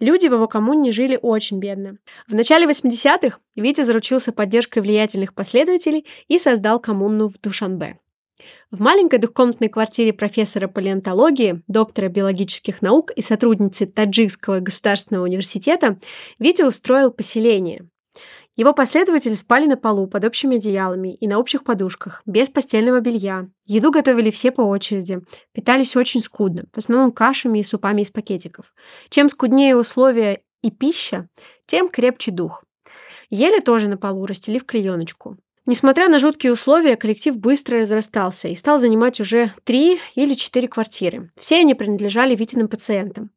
[0.00, 1.98] Люди в его коммуне жили очень бедно.
[2.26, 7.98] В начале 80-х Витя заручился поддержкой влиятельных последователей и создал коммуну в Душанбе.
[8.70, 15.98] В маленькой двухкомнатной квартире профессора палеонтологии, доктора биологических наук и сотрудницы Таджикского государственного университета
[16.38, 17.86] Витя устроил поселение.
[18.56, 23.48] Его последователи спали на полу под общими одеялами и на общих подушках, без постельного белья.
[23.64, 25.20] Еду готовили все по очереди,
[25.52, 28.74] питались очень скудно, в основном кашами и супами из пакетиков.
[29.08, 31.28] Чем скуднее условия и пища,
[31.66, 32.64] тем крепче дух.
[33.30, 35.38] Ели тоже на полу, расстелив клееночку.
[35.70, 41.30] Несмотря на жуткие условия, коллектив быстро разрастался и стал занимать уже три или четыре квартиры.
[41.38, 43.30] Все они принадлежали Витиным пациентам.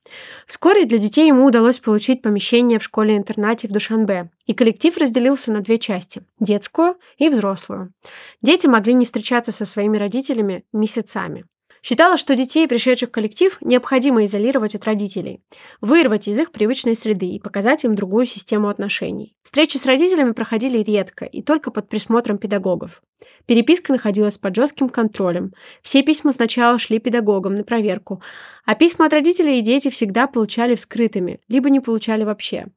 [0.47, 5.61] Вскоре для детей ему удалось получить помещение в школе-интернате в Душанбе, и коллектив разделился на
[5.61, 7.93] две части– детскую и взрослую.
[8.41, 11.45] Дети могли не встречаться со своими родителями месяцами.
[11.83, 15.41] Считала, что детей, пришедших в коллектив, необходимо изолировать от родителей,
[15.81, 19.35] вырвать из их привычной среды и показать им другую систему отношений.
[19.43, 23.03] Встречи с родителями проходили редко и только под присмотром педагогов.
[23.47, 25.53] Переписка находилась под жестким контролем.
[25.81, 28.21] Все письма сначала шли педагогам на проверку,
[28.65, 32.67] а письма от родителей и дети всегда получали вскрытыми, либо не получали вообще.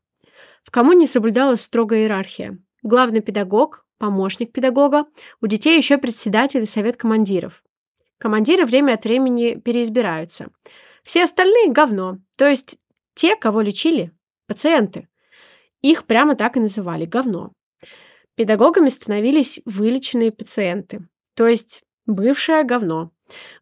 [0.65, 2.59] В коммуне соблюдалась строгая иерархия.
[2.83, 5.05] Главный педагог, помощник педагога,
[5.41, 7.63] у детей еще председатель и совет командиров.
[8.19, 10.49] Командиры время от времени переизбираются.
[11.03, 12.19] Все остальные– говно.
[12.37, 12.79] То есть
[13.15, 14.13] те, кого лечили–
[14.47, 15.09] пациенты.
[15.83, 17.53] Их прямо так и называли– говно.
[18.35, 21.09] Педагогами становились вылеченные пациенты.
[21.35, 23.11] То есть бывшее говно.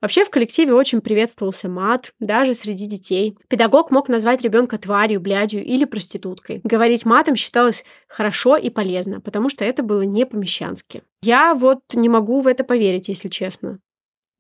[0.01, 3.37] Вообще в коллективе очень приветствовался мат, даже среди детей.
[3.49, 6.61] Педагог мог назвать ребенка тварью, блядью или проституткой.
[6.65, 11.03] Говорить матом считалось хорошо и полезно, потому что это было не по-мещански.
[11.23, 13.79] Я вот не могу в это поверить, если честно.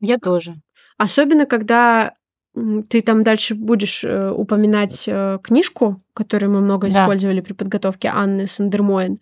[0.05, 0.55] Я тоже.
[0.99, 2.14] Особенно, когда
[2.88, 7.03] ты там дальше будешь э, упоминать э, книжку, которую мы много Да.
[7.03, 9.19] использовали при подготовке Анны Сандермоен.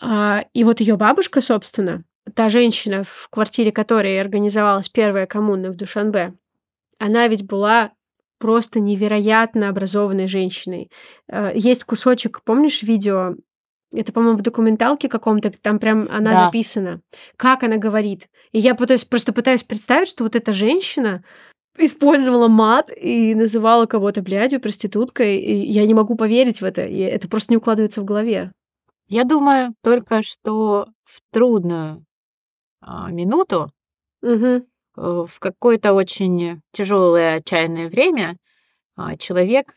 [0.00, 5.76] А, и вот ее бабушка, собственно, та женщина, в квартире которой организовалась первая коммуна в
[5.76, 6.34] Душанбе,
[6.98, 7.92] она ведь была
[8.38, 10.90] просто невероятно образованной женщиной.
[11.28, 13.36] Э, Есть кусочек, помнишь видео?
[13.92, 16.36] Это, по-моему, в документалке каком-то, там прям она Да.
[16.46, 17.00] записана,
[17.36, 18.28] как она говорит.
[18.52, 21.22] И я пытаюсь, просто пытаюсь представить, что вот эта женщина
[21.78, 25.38] использовала мат и называла кого-то блядью, проституткой.
[25.38, 26.84] И я не могу поверить в это.
[26.84, 28.52] И это просто не укладывается в голове.
[29.08, 32.04] Я думаю только, что в трудную
[32.80, 33.70] а, минуту,
[34.96, 38.36] э, в какое-то очень тяжелое, отчаянное время
[38.96, 39.74] а, человек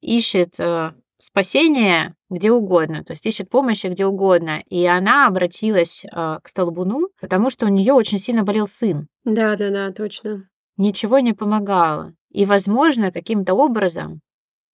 [0.00, 4.62] ищет э, спасение где угодно, то есть ищет помощи где угодно.
[4.68, 9.06] И она обратилась а, к Столбуну, потому что у нее очень сильно болел сын.
[9.24, 10.48] Да, да, да, точно.
[10.76, 12.12] Ничего не помогало.
[12.30, 14.20] И, возможно, каким-то образом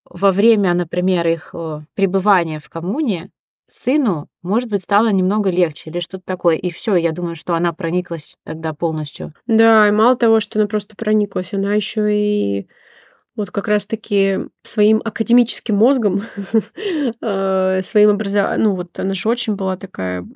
[0.09, 3.31] во время, например, их э, пребывания в коммуне
[3.69, 6.57] сыну, может быть, стало немного легче или что-то такое.
[6.57, 9.33] И все, я думаю, что она прониклась тогда полностью.
[9.47, 12.69] Да, и мало того, что она просто прониклась, она еще и
[13.41, 16.23] вот как раз-таки своим академическим мозгом,
[17.23, 20.27] э, своим образованием, ну вот она же очень была такая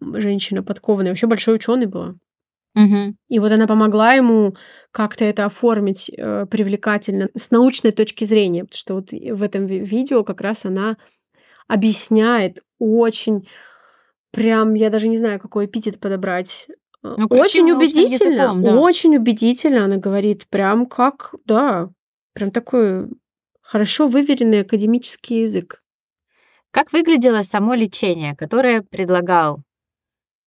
[0.00, 2.14] женщина подкованная, вообще большой ученый была.
[3.28, 4.54] И вот она помогла ему
[4.90, 9.80] как-то это оформить э, привлекательно с научной точки зрения, потому что вот в этом ви-
[9.80, 10.96] видео как раз она
[11.68, 13.48] объясняет очень,
[14.32, 16.66] прям, я даже не знаю, какой эпитет подобрать.
[17.02, 18.76] э, Ну, очень убедительно, языком, да.
[18.76, 21.88] очень убедительно она говорит, прям как, да,
[22.36, 23.08] прям такой
[23.62, 25.82] хорошо выверенный академический язык.
[26.70, 29.62] Как выглядело само лечение, которое предлагал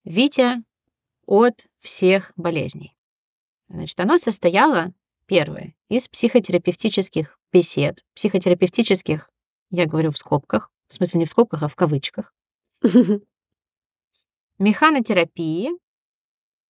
[0.03, 0.63] Витя
[1.25, 2.95] от всех болезней?
[3.69, 4.93] Значит, оно состояло,
[5.25, 8.05] первое, из психотерапевтических бесед.
[8.13, 9.31] Психотерапевтических,
[9.71, 12.35] я говорю в скобках, в смысле не в скобках, а в кавычках.
[14.59, 15.71] Механотерапии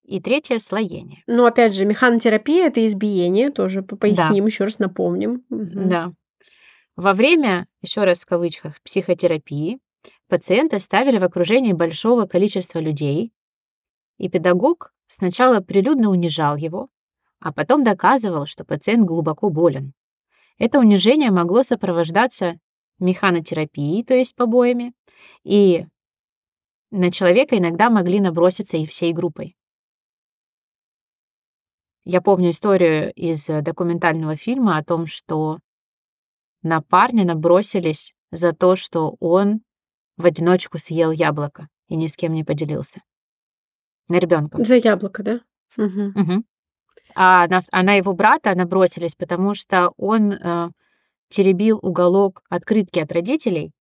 [0.09, 1.23] и третье— слоение.
[1.27, 5.43] Ну, опять же, механотерапия это избиение, тоже по- поясним, еще раз напомним.
[5.49, 5.87] Мгм.
[5.87, 6.11] Да.
[6.95, 9.79] Во время, еще раз в кавычках, психотерапии
[10.27, 13.31] пациента ставили в окружении большого количества людей,
[14.17, 16.89] и педагог сначала прилюдно унижал его,
[17.39, 19.93] а потом доказывал, что пациент глубоко болен.
[20.57, 22.57] Это унижение могло сопровождаться
[22.99, 24.93] механотерапией, то есть побоями,
[25.43, 25.85] и
[26.89, 29.55] на человека иногда могли наброситься и всей группой.
[32.05, 35.59] Я помню историю из э, документального фильма о том, что
[36.61, 39.61] на парня набросились за то, что он
[40.17, 43.01] в одиночку съел яблоко и ни с кем не поделился.
[44.07, 44.63] На ребенка.
[44.63, 45.41] За яблоко, да?
[45.77, 46.13] Мгм.
[46.15, 46.45] Мгм.
[47.15, 50.69] А на, а на его брата набросились, потому что он э,
[51.29, 53.71] теребил уголок открытки от родителей,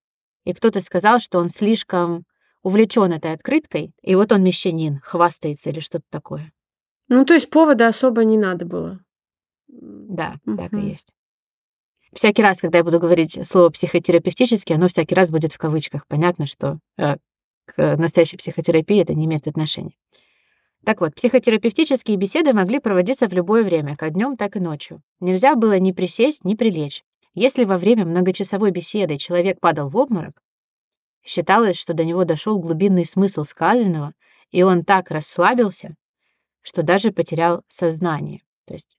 [0.44, 2.24] и кто-то сказал, что он слишком
[2.62, 6.52] увлечен этой открыткой, и вот он мещанин, хвастается или что-то такое.
[7.08, 9.00] Ну, то есть повода особо не надо было.
[9.68, 11.12] Да, так и есть.
[12.12, 16.06] Всякий раз, когда я буду говорить слово психотерапевтически, оно всякий раз будет в кавычках.
[16.06, 17.16] Понятно, что э,
[17.66, 19.94] к настоящей психотерапии это не имеет отношения.
[20.84, 25.02] Так вот, психотерапевтические беседы могли проводиться в любое время, как днем, так и ночью.
[25.20, 27.04] Нельзя было ни присесть, ни прилечь.
[27.34, 30.42] Если во время многочасовой беседы человек падал в обморок,
[31.24, 34.14] считалось, что до него дошел глубинный смысл сказанного,
[34.50, 35.94] и он так расслабился,
[36.62, 38.42] что даже потерял сознание.
[38.66, 38.98] То есть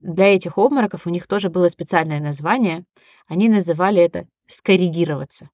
[0.00, 2.84] для этих обмороков у них тоже было специальное название.
[3.26, 5.50] Они называли это «скоррегироваться».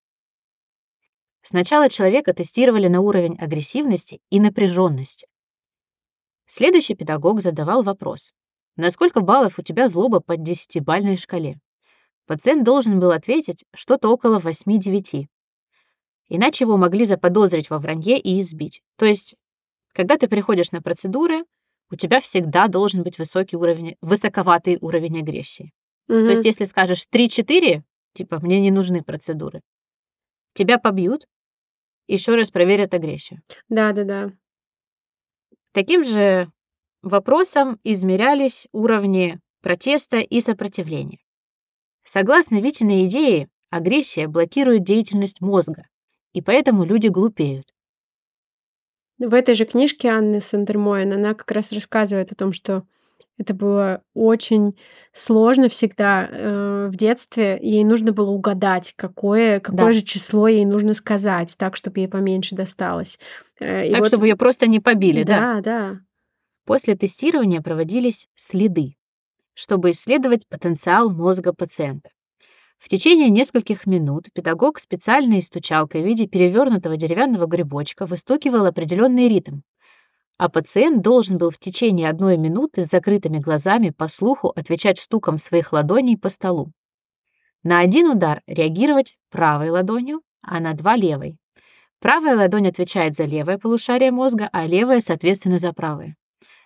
[1.43, 5.27] Сначала человека тестировали на уровень агрессивности и напряженности.
[6.47, 8.33] Следующий педагог задавал вопрос.
[8.77, 11.61] на сколько баллов у тебя злоба по десятибальной шкале.
[12.27, 15.27] Пациент должен был ответить что-то около 8-9.
[16.29, 18.83] Иначе его могли заподозрить во вранье и избить.
[18.97, 19.37] То есть,
[19.93, 21.45] когда ты приходишь на процедуры,
[21.91, 25.73] у тебя всегда должен быть высокий уровень, высоковатый уровень агрессии.
[26.09, 26.27] Мгм.
[26.27, 27.83] То есть, если скажешь 3-4,
[28.15, 29.61] типа, мне не нужны процедуры,
[30.55, 31.27] тебя побьют,
[32.09, 33.43] еще раз проверят агрессию.
[33.69, 34.33] Да-да-да.
[35.73, 36.51] Таким же
[37.03, 41.19] вопросом измерялись уровни протеста и сопротивления.
[42.05, 45.87] Согласно Витиной идее, агрессия блокирует деятельность мозга,
[46.33, 47.73] и поэтому люди глупеют.
[49.29, 52.83] В этой же книжке Анны Сандермоен она как раз рассказывает о том, что
[53.39, 54.77] это было очень
[55.13, 57.59] сложно всегда э, в детстве.
[57.61, 59.93] Ей нужно было угадать, какое, какое Да.
[59.93, 63.19] же число ей нужно сказать, так, чтобы ей поменьше досталось.
[63.61, 65.55] Э, Так, вот- чтобы ее просто не побили, да?
[65.55, 66.01] Да, да.
[66.67, 68.97] После тестирования проводились следы,
[69.55, 72.11] чтобы исследовать потенциал мозга пациента.
[72.83, 79.61] В течение нескольких минут педагог специальной стучалкой в виде перевернутого деревянного грибочка выстукивал определенный ритм,
[80.37, 85.39] а пациент должен был в течение одной минуты с закрытыми глазами по слуху отвечать стуком
[85.39, 86.73] своих ладоней по столу.
[87.63, 91.39] На один удар реагировать правой ладонью, а на два— левой.
[92.01, 96.17] Правая ладонь отвечает за левое полушарие мозга, а левая, соответственно, за правое.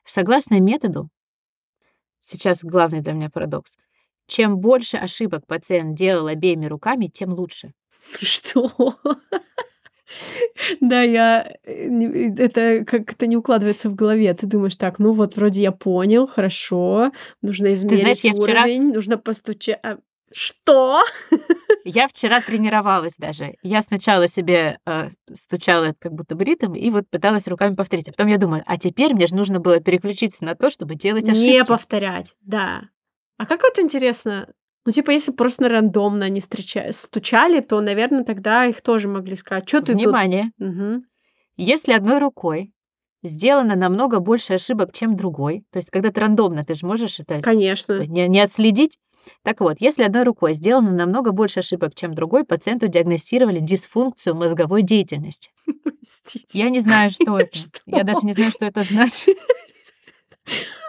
[0.07, 1.11] Согласно методу,
[2.21, 3.77] сейчас главный для меня парадокс,
[4.27, 7.73] чем больше ошибок пациент делал обеими руками, тем лучше.
[8.21, 8.71] Что?
[10.81, 11.53] Да, я...
[11.65, 14.33] э, не- Это как-то не укладывается в голове.
[14.35, 17.13] Ты думаешь, так, ну вот вроде я понял, хорошо,
[17.43, 19.81] нужно измерить знаешь, я вчера- уровень, нужно постучать.
[20.33, 21.03] Что?
[21.85, 23.55] Я вчера тренировалась даже.
[23.63, 28.09] Я сначала себе э, стучала как будто бы ритм и вот пыталась руками повторить.
[28.09, 31.29] А потом я думаю, а теперь мне же нужно было переключиться на то, чтобы делать
[31.29, 31.47] ошибки.
[31.47, 32.83] Не повторять, да.
[33.39, 34.49] А как вот интересно,
[34.85, 36.91] ну, типа, если просто рандомно они встреча...
[36.93, 39.69] стучали, то, наверное, тогда их тоже могли сказать.
[39.69, 40.53] Что ты Внимание!
[40.59, 40.69] тут?
[40.69, 41.05] Мгм.
[41.57, 42.73] Если одной рукой
[43.23, 47.41] сделано намного больше ошибок, чем другой, то есть когда ты рандомно, ты же можешь это
[47.43, 48.07] Конечно.
[48.07, 48.99] не, не отследить.
[49.43, 54.83] Так вот, если одной рукой сделано намного больше ошибок, чем другой, пациенту диагностировали дисфункцию мозговой
[54.83, 55.51] деятельности.
[56.53, 57.59] Я не знаю, что это.
[57.87, 59.37] Я даже не знаю, что это значит.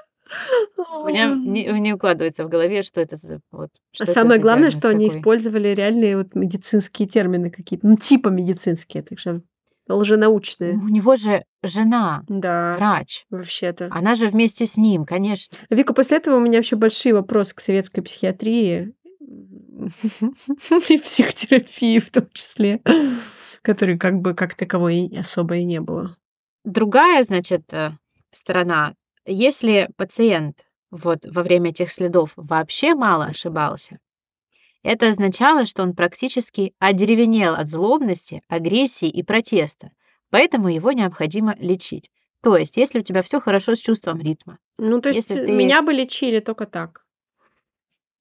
[1.04, 3.70] У меня не, не укладывается в голове, что это за вот.
[3.74, 5.20] А что это самое главное, что они такой.
[5.20, 9.42] использовали реальные вот медицинские термины какие-то, ну, типа медицинские, так что
[9.90, 10.74] лженаучные.
[10.74, 13.26] У него же жена, Да, врач.
[13.30, 13.88] вообще-то.
[13.92, 15.58] Она же вместе с ним, конечно.
[15.70, 18.94] Вика, после этого у меня вообще большие вопросы к советской психиатрии
[20.90, 22.82] и психотерапии в том числе,
[23.62, 26.18] которой как бы как таковой особо и не было.
[26.64, 27.92] Другая, значит, э,
[28.32, 28.94] сторона.
[29.30, 34.00] Если пациент вот во время этих следов вообще мало ошибался,
[34.84, 39.92] это означало, что он практически одеревенел от злобности, агрессии и протеста,
[40.30, 42.10] поэтому его необходимо лечить.
[42.42, 45.52] То есть, если у тебя все хорошо с чувством ритма, Ну, то есть э, ты-
[45.52, 47.04] меня бы лечили только так.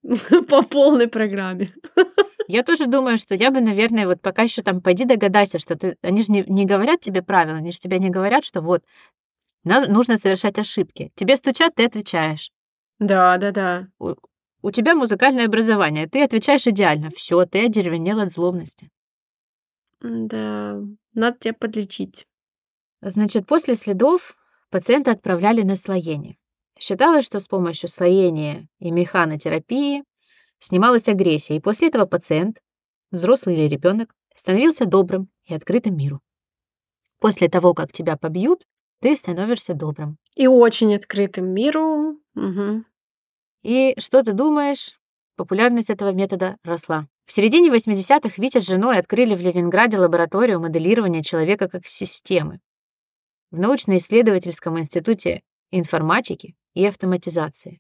[0.49, 1.73] По полной программе.
[2.49, 5.97] я тоже думаю, что я бы, наверное, вот пока еще там пойди догадайся, что ты...
[6.03, 8.83] Они же не, не говорят тебе правила, они же тебе не говорят, что вот
[9.66, 11.11] нужно совершать ошибки.
[11.16, 12.50] Тебе стучат, ты отвечаешь.
[12.98, 13.88] Да, да, да.
[14.62, 17.11] У тебя музыкальное образование, ты отвечаешь идеально.
[17.11, 18.90] Все, ты одеревенел от злобности.
[20.00, 20.81] Да,
[21.14, 22.26] надо тебя подлечить.
[23.00, 24.37] Значит, после следов
[24.70, 26.37] пациента отправляли на слоение.
[26.79, 30.05] Считалось, что с помощью слоения и механотерапии
[30.59, 32.61] снималась агрессия, и после этого пациент,
[33.11, 36.20] взрослый или ребенок, становился добрым и открытым миру.
[37.18, 38.64] После того, как тебя побьют,
[39.07, 40.19] ты становишься добрым.
[40.35, 42.19] И очень открытым миру.
[42.35, 42.85] Мгм.
[43.62, 44.99] И что ты думаешь?
[45.37, 47.07] Популярность этого метода росла.
[47.25, 52.59] В середине 80-х Витя с женой открыли в Ленинграде лабораторию моделирования человека как системы
[53.53, 57.79] в научно-исследовательском институте информатики и автоматизации.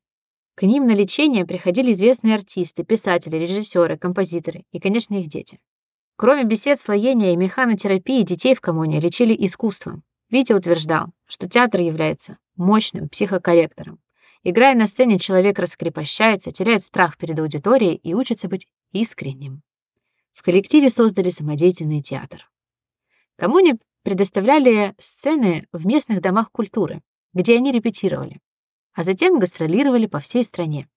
[0.54, 5.58] К ним на лечение приходили известные артисты, писатели, режиссеры, композиторы и, конечно, их дети.
[6.14, 10.04] Кроме бесед слоения и механотерапии, детей в коммуне лечили искусством.
[10.30, 14.00] Витя утверждал, что театр является мощным психокорректором.
[14.42, 19.62] Играя на сцене, человек раскрепощается, теряет страх перед аудиторией и учится быть искренним.
[20.32, 22.48] В коллективе создали самодеятельный театр.
[23.36, 27.02] Коммуне предоставляли сцены в местных домах культуры,
[27.34, 28.40] где они репетировали,
[28.94, 30.88] а затем гастролировали по всей стране.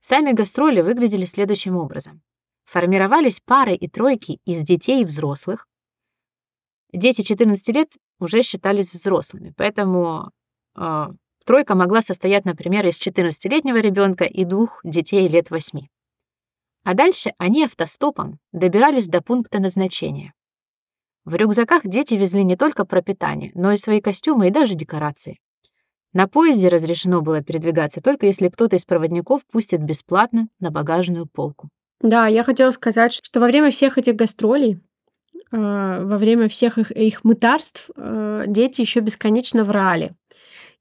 [0.00, 2.22] Сами гастроли выглядели следующим образом.
[2.64, 5.66] Формировались пары и тройки из детей и взрослых.
[6.92, 10.30] Дети 14 лет уже считались взрослыми, поэтому
[10.76, 11.06] э,
[11.44, 15.80] Тройка могла состоять, например, из 14-летнего ребенка и двух детей лет 8.
[16.84, 20.34] А дальше они автостопом добирались до пункта назначения.
[21.24, 25.38] В рюкзаках дети везли не только пропитание, но и свои костюмы и даже декорации.
[26.12, 31.70] На поезде разрешено было передвигаться только если кто-то из проводников пустит бесплатно на багажную полку.
[32.00, 34.80] Да, я хотела сказать, что во время всех этих гастролей,
[35.52, 40.14] во время всех их, их мытарств, э, дети еще бесконечно врали.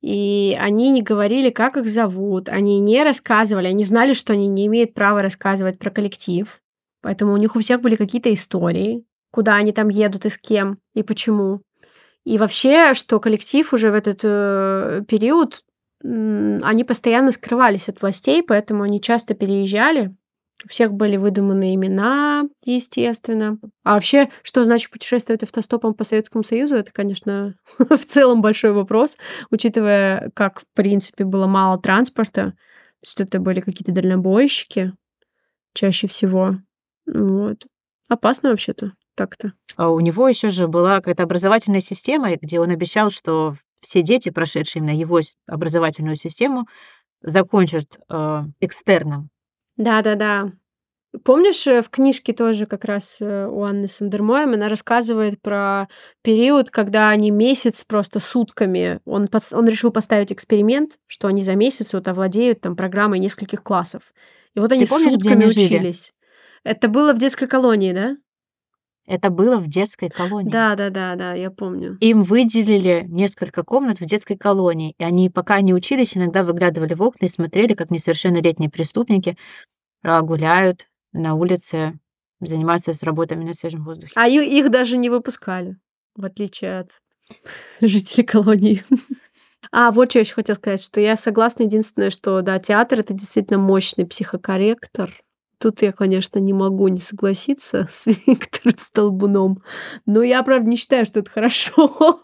[0.01, 4.65] И они не говорили, как их зовут, они не рассказывали, они знали, что они не
[4.65, 6.59] имеют права рассказывать про коллектив.
[7.01, 10.79] Поэтому у них у всех были какие-то истории, куда они там едут и с кем,
[10.93, 11.61] и почему.
[12.23, 15.63] И вообще, что коллектив уже в этот э, период,
[16.03, 20.15] э, они постоянно скрывались от властей, поэтому они часто переезжали.
[20.63, 23.57] У всех были выдуманы имена, естественно.
[23.83, 29.17] А вообще, что значит путешествовать автостопом по Советскому Союзу, это, конечно, в целом большой вопрос,
[29.49, 32.53] учитывая, как, в принципе, было мало транспорта,
[33.03, 34.93] что это были какие-то дальнобойщики
[35.73, 36.57] чаще всего.
[37.05, 37.65] Вот.
[38.09, 39.53] Опасно вообще-то так-то.
[39.77, 44.29] А у него еще же была какая-то образовательная система, где он обещал, что все дети,
[44.29, 46.67] прошедшие именно его образовательную систему,
[47.21, 49.29] закончат э, экстерном.
[49.77, 50.51] Да-да-да.
[51.25, 55.89] Помнишь, э, в книжке тоже как раз э, у Анны Сандермоем она рассказывает про
[56.21, 61.55] период, когда они месяц просто сутками, он, под, он решил поставить эксперимент, что они за
[61.55, 64.03] месяц вот овладеют там программой нескольких классов.
[64.55, 66.13] И вот они Ты помнишь, сутками где они учились.
[66.63, 66.73] Жили?
[66.75, 68.15] Это было в детской колонии, да?
[69.07, 70.51] Это было в детской колонии.
[70.51, 71.97] Да, да, да, да, я помню.
[72.01, 77.01] Им выделили несколько комнат в детской колонии, и они, пока они учились, иногда выглядывали в
[77.01, 79.37] окна и смотрели, как несовершеннолетние преступники
[80.03, 81.99] а, гуляют на улице,
[82.39, 84.13] занимаются с работами на свежем воздухе.
[84.15, 85.77] А их даже не выпускали,
[86.15, 86.89] в отличие от
[87.81, 88.83] жителей колонии.
[89.71, 93.13] А, вот что я еще хотела сказать, что я согласна единственное, что, да, театр— это
[93.13, 95.20] действительно мощный психокорректор,
[95.61, 99.63] Тут я, конечно, не могу не согласиться с Виктором Столбуном,
[100.07, 102.19] но я, правда, не считаю, что это хорошо.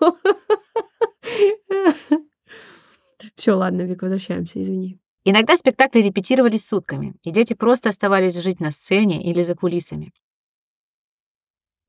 [3.35, 4.99] Все, ладно, Вик, возвращаемся, извини.
[5.23, 10.11] Иногда спектакли репетировались сутками, и дети просто оставались жить на сцене или за кулисами.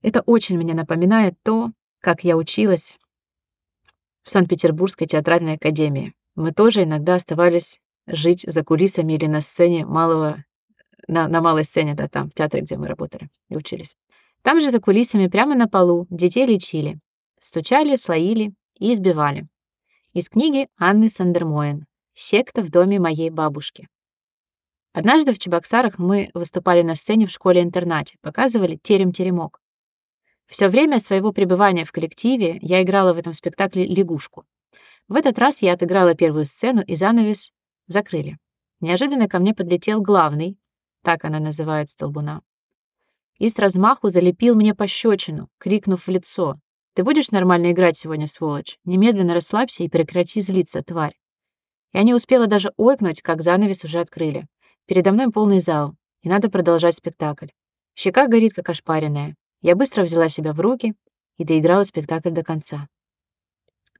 [0.02, 1.70] Это очень мне напоминает то,
[2.00, 2.98] как я училась
[4.22, 6.12] в Санкт-Петербургской театральной академии.
[6.34, 10.44] Мы тоже иногда оставались жить за кулисами или на сцене малого
[11.06, 13.96] на, на малой сцене, да, там, в театре, где мы работали и учились.
[14.42, 16.98] Там же за кулисами, прямо на полу, детей лечили.
[17.40, 19.46] Стучали, слоили и избивали.
[20.12, 23.88] Из книги Анны Сандермоен «Секта в доме моей бабушки».
[24.92, 29.60] Однажды в Чебоксарах мы выступали на сцене в школе-интернате, показывали «Терем-теремок».
[30.46, 34.44] Все время своего пребывания в коллективе я играла в этом спектакле лягушку.
[35.06, 37.52] В этот раз я отыграла первую сцену, и занавес
[37.86, 38.38] закрыли.
[38.80, 40.56] Неожиданно ко мне подлетел главный,
[41.08, 42.42] так она называет столбуна.
[43.38, 46.56] И с размаху залепил мне пощечину, крикнув в лицо.
[46.92, 48.78] «Ты будешь нормально играть сегодня, сволочь?
[48.84, 51.18] Немедленно расслабься и прекрати злиться, тварь!»
[51.94, 54.48] Я не успела даже ойкнуть, как занавес уже открыли.
[54.84, 57.52] Передо мной полный зал, и надо продолжать спектакль.
[57.94, 59.34] Щека горит, как ошпаренная.
[59.62, 60.92] Я быстро взяла себя в руки
[61.38, 62.86] и доиграла спектакль до конца.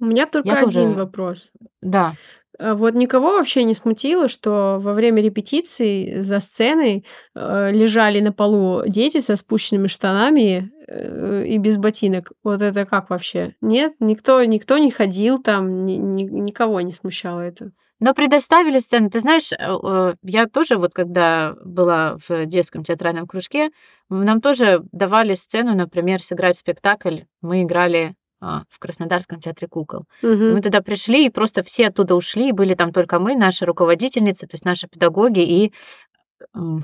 [0.00, 0.94] У меня только Я один тоже...
[0.94, 1.52] вопрос.
[1.82, 2.14] Да.
[2.58, 8.32] А вот никого вообще не смутило, что во время репетиций за сценой э, лежали на
[8.32, 12.32] полу дети со спущенными штанами э, и без ботинок.
[12.42, 13.54] Вот это как вообще?
[13.60, 17.70] Нет, никто, никто не ходил там, ни, ни, никого не смущало это.
[18.00, 19.10] Но предоставили сцену.
[19.10, 23.70] Ты знаешь, э, я тоже вот когда была в детском театральном кружке,
[24.08, 27.20] нам тоже давали сцену, например, сыграть спектакль.
[27.40, 30.04] Мы играли в Краснодарском театре кукол.
[30.22, 30.30] Угу.
[30.30, 34.54] Мы туда пришли, и просто все оттуда ушли, были там только мы, наши руководительницы, то
[34.54, 35.72] есть наши педагоги и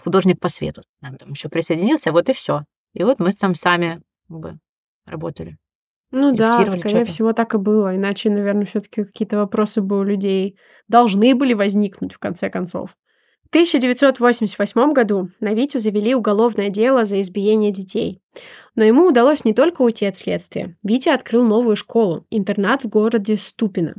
[0.02, 0.82] художник по свету.
[1.00, 2.64] Нам там еще присоединился, вот и все.
[2.92, 4.58] И вот мы там сами как бы,
[5.06, 5.56] работали.
[6.10, 7.96] Ну да, скорее всего, так и было.
[7.96, 12.96] Иначе, наверное, все-таки какие-то вопросы бы у людей должны были возникнуть в конце концов.
[13.54, 18.20] 1988 году на Витю завели уголовное дело за избиение детей.
[18.74, 20.76] Но ему удалось не только уйти от следствия.
[20.82, 23.94] Витя открыл новую школу, интернат в городе Ступино.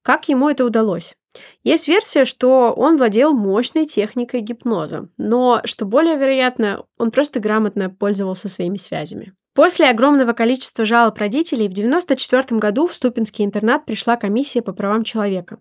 [0.00, 1.14] Как ему это удалось?
[1.62, 7.90] Есть версия, что он владел мощной техникой гипноза, но, что более вероятно, он просто грамотно
[7.90, 9.34] пользовался своими связями.
[9.56, 15.02] После огромного количества жалоб родителей в 1994 году в Ступинский интернат пришла комиссия по правам
[15.02, 15.60] человека.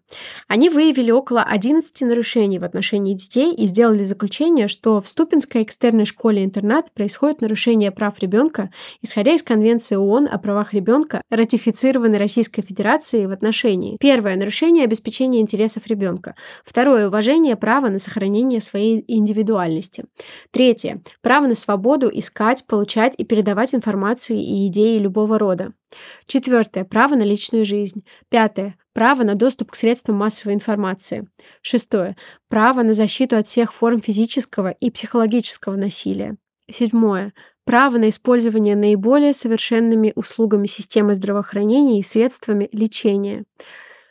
[0.49, 6.03] Они выявили около 11 нарушений в отношении детей и сделали заключение, что в Ступинской экстерной
[6.03, 8.69] школе-интернат происходит нарушение прав ребенка,
[9.01, 13.95] исходя из Конвенции ООН о правах ребенка, ратифицированной Российской Федерацией в отношении.
[14.01, 16.35] Первое– нарушение обеспечения интересов ребенка.
[16.65, 20.03] Второе– уважение права на сохранение своей индивидуальности.
[20.51, 25.73] Третье– право на свободу искать, получать и передавать информацию информацию и идеи любого рода.
[26.25, 26.85] Четвертое.
[26.85, 28.03] Право на личную жизнь.
[28.29, 28.77] Пятое.
[28.93, 31.27] Право на доступ к средствам массовой информации.
[31.61, 32.15] Шестое.
[32.49, 36.37] Право на защиту от всех форм физического и психологического насилия.
[36.69, 37.33] Седьмое.
[37.63, 43.43] Право на использование наиболее совершенными услугами системы здравоохранения и средствами лечения.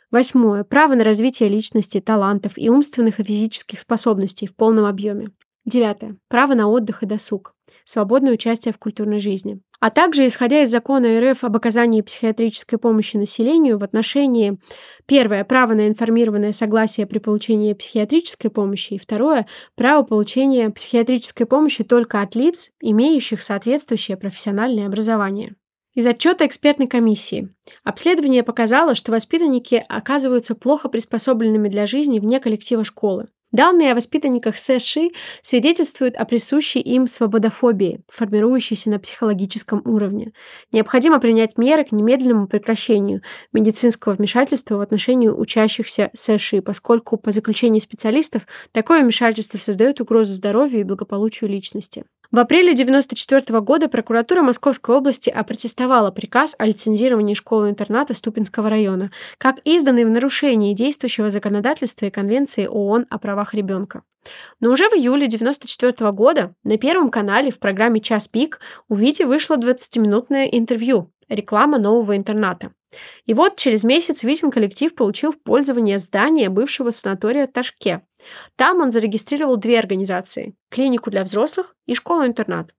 [0.09, 0.63] Восьмое.
[0.63, 5.31] Право на развитие личности, талантов и умственных и физических способностей в полном объеме.
[5.65, 6.17] Девятое.
[6.27, 7.55] Право на отдых и досуг.
[7.85, 9.59] Свободное участие в культурной жизни.
[9.79, 14.57] А также, исходя из закона РФ об оказании психиатрической помощи населению в отношении
[15.05, 21.83] первое– право на информированное согласие при получении психиатрической помощи, и второе– право получения психиатрической помощи
[21.83, 25.55] только от лиц, имеющих соответствующее профессиональное образование.
[25.93, 27.55] Из отчета экспертной комиссии.
[27.85, 33.27] Обследование показало, что воспитанники оказываются плохо приспособленными для жизни вне коллектива школы.
[33.55, 35.07] Данные о воспитанниках США
[35.41, 40.33] свидетельствуют о присущей им свободофобии, формирующейся на психологическом уровне.
[40.73, 43.21] Необходимо принять меры к немедленному прекращению
[43.53, 50.81] медицинского вмешательства в отношении учащихся США, поскольку, по заключению специалистов, такое вмешательство создает угрозу здоровью
[50.81, 52.03] и благополучию личности.
[52.31, 59.59] В апреле 1994 года прокуратура Московской области опротестовала приказ о лицензировании школы-интерната Ступинского района, как
[59.63, 64.03] изданный в нарушении действующего законодательства и Конвенции ООН о правах ребенка.
[64.59, 68.59] Но уже в июле 1994 года на Первом канале в программе «Час пик»
[68.89, 72.71] у Вити вышло 20-минутное интервью «Реклама нового интерната».
[73.25, 78.01] И вот через месяц Витин коллектив получил в пользование здание бывшего санатория Ташке.
[78.55, 82.73] Там он зарегистрировал две организации– клинику для взрослых и школу-интернат.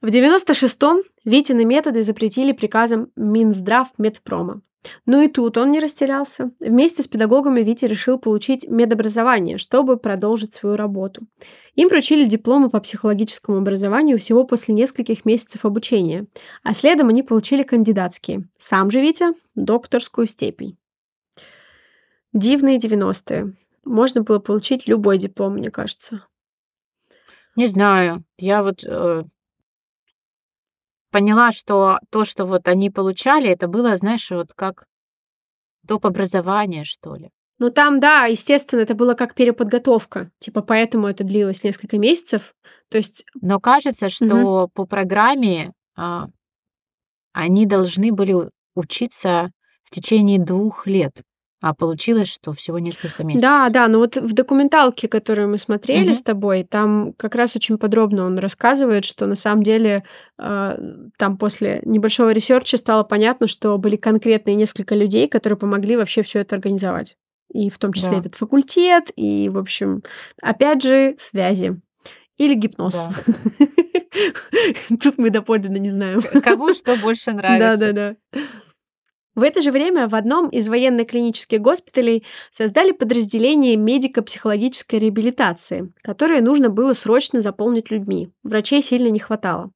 [0.00, 4.62] В 96-м Витины методы запретили приказом Минздрав Медпрома.
[5.06, 6.50] Но и тут он не растерялся.
[6.60, 11.26] Вместе с педагогами Витя решил получить медобразование, чтобы продолжить свою работу.
[11.74, 16.26] Им вручили дипломы по психологическому образованию всего после нескольких месяцев обучения,
[16.62, 18.48] а следом они получили кандидатские.
[18.58, 20.76] Сам же Витя– докторскую степень.
[22.32, 23.54] Дивные 90-е.
[23.84, 26.26] Можно было получить любой диплом, мне кажется.
[27.56, 28.24] Не знаю.
[28.38, 29.24] Я вот э,
[31.12, 34.86] поняла, что то, что вот они получали, это было, знаешь, вот как
[35.84, 36.06] доп.
[36.06, 37.30] образование, что ли.
[37.58, 40.30] Ну там, да, естественно, это было как переподготовка.
[40.40, 42.54] Типа поэтому это длилось несколько месяцев.
[42.88, 43.24] То есть...
[43.40, 44.70] Но кажется, что угу.
[44.74, 46.26] по программе а,
[47.32, 49.52] они должны были учиться
[49.84, 51.22] в течение двух лет.
[51.62, 53.48] А получилось, что всего несколько месяцев.
[53.48, 56.16] Да, да, но вот в документалке, которую мы смотрели угу.
[56.16, 60.02] с тобой, там как раз очень подробно он рассказывает, что на самом деле
[60.40, 60.76] э,
[61.16, 66.24] там после небольшого research а стало понятно, что были конкретные несколько людей, которые помогли вообще
[66.24, 67.16] все это организовать.
[67.54, 68.18] И в том числе да.
[68.18, 70.02] этот факультет, и, в общем,
[70.42, 71.80] опять же, связи.
[72.38, 72.94] Или гипноз.
[72.94, 73.66] Да.
[75.00, 76.20] Тут мы доподлинно не знаем.
[76.42, 77.92] Кому что больше нравится.
[77.92, 78.40] Да, да, да.
[79.34, 86.68] В это же время в одном из военно-клинических госпиталей создали подразделение медико-психологической реабилитации, которое нужно
[86.68, 88.30] было срочно заполнить людьми.
[88.42, 89.70] Врачей сильно не хватало.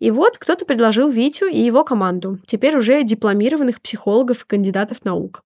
[0.00, 5.42] И вот кто-то предложил Витю и его команду, теперь уже дипломированных психологов и кандидатов наук.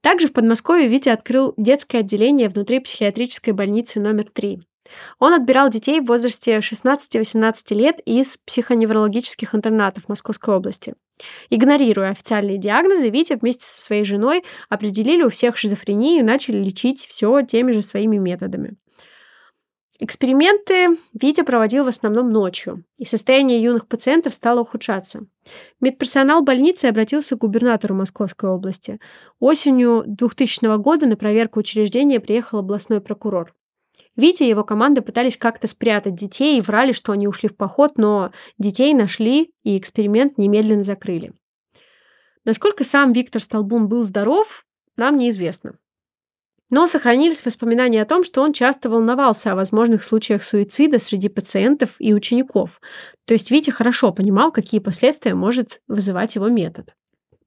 [0.00, 4.60] Также в Подмосковье Витя открыл детское отделение внутри психиатрической больницы номер 3.
[5.18, 10.94] Он отбирал детей в возрасте 16-18 лет из психоневрологических интернатов Московской области.
[11.50, 17.06] Игнорируя официальные диагнозы, Витя вместе со своей женой определили у всех шизофрению и начали лечить
[17.06, 18.76] все теми же своими методами.
[20.00, 25.26] Эксперименты Витя проводил в основном ночью, и состояние юных пациентов стало ухудшаться.
[25.80, 28.98] Медперсонал больницы обратился к губернатору Московской области.
[29.38, 33.54] Осенью 2000 года на проверку учреждения приехал областной прокурор.
[34.16, 37.98] Витя и его команда пытались как-то спрятать детей и врали, что они ушли в поход,
[37.98, 41.32] но детей нашли и эксперимент немедленно закрыли.
[42.44, 44.64] Насколько сам Виктор Столбун был здоров,
[44.96, 45.78] нам неизвестно.
[46.70, 51.96] Но сохранились воспоминания о том, что он часто волновался о возможных случаях суицида среди пациентов
[51.98, 52.80] и учеников.
[53.26, 56.94] То есть Витя хорошо понимал, какие последствия может вызывать его метод.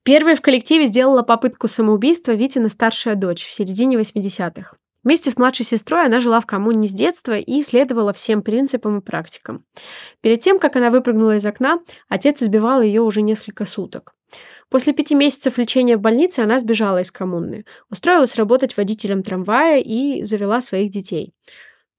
[0.04, 4.78] Первой в коллективе сделала попытку самоубийства Витина старшая дочь в середине 80-х.
[5.04, 9.02] Вместе с младшей сестрой она жила в коммуне с детства и следовала всем принципам и
[9.02, 9.66] практикам.
[10.22, 11.80] Перед тем, как она выпрыгнула из окна,
[12.10, 14.14] отец избивал ее уже несколько суток.
[14.70, 20.24] После пяти месяцев лечения в больнице она сбежала из коммуны, устроилась работать водителем трамвая и
[20.24, 21.34] завела своих детей.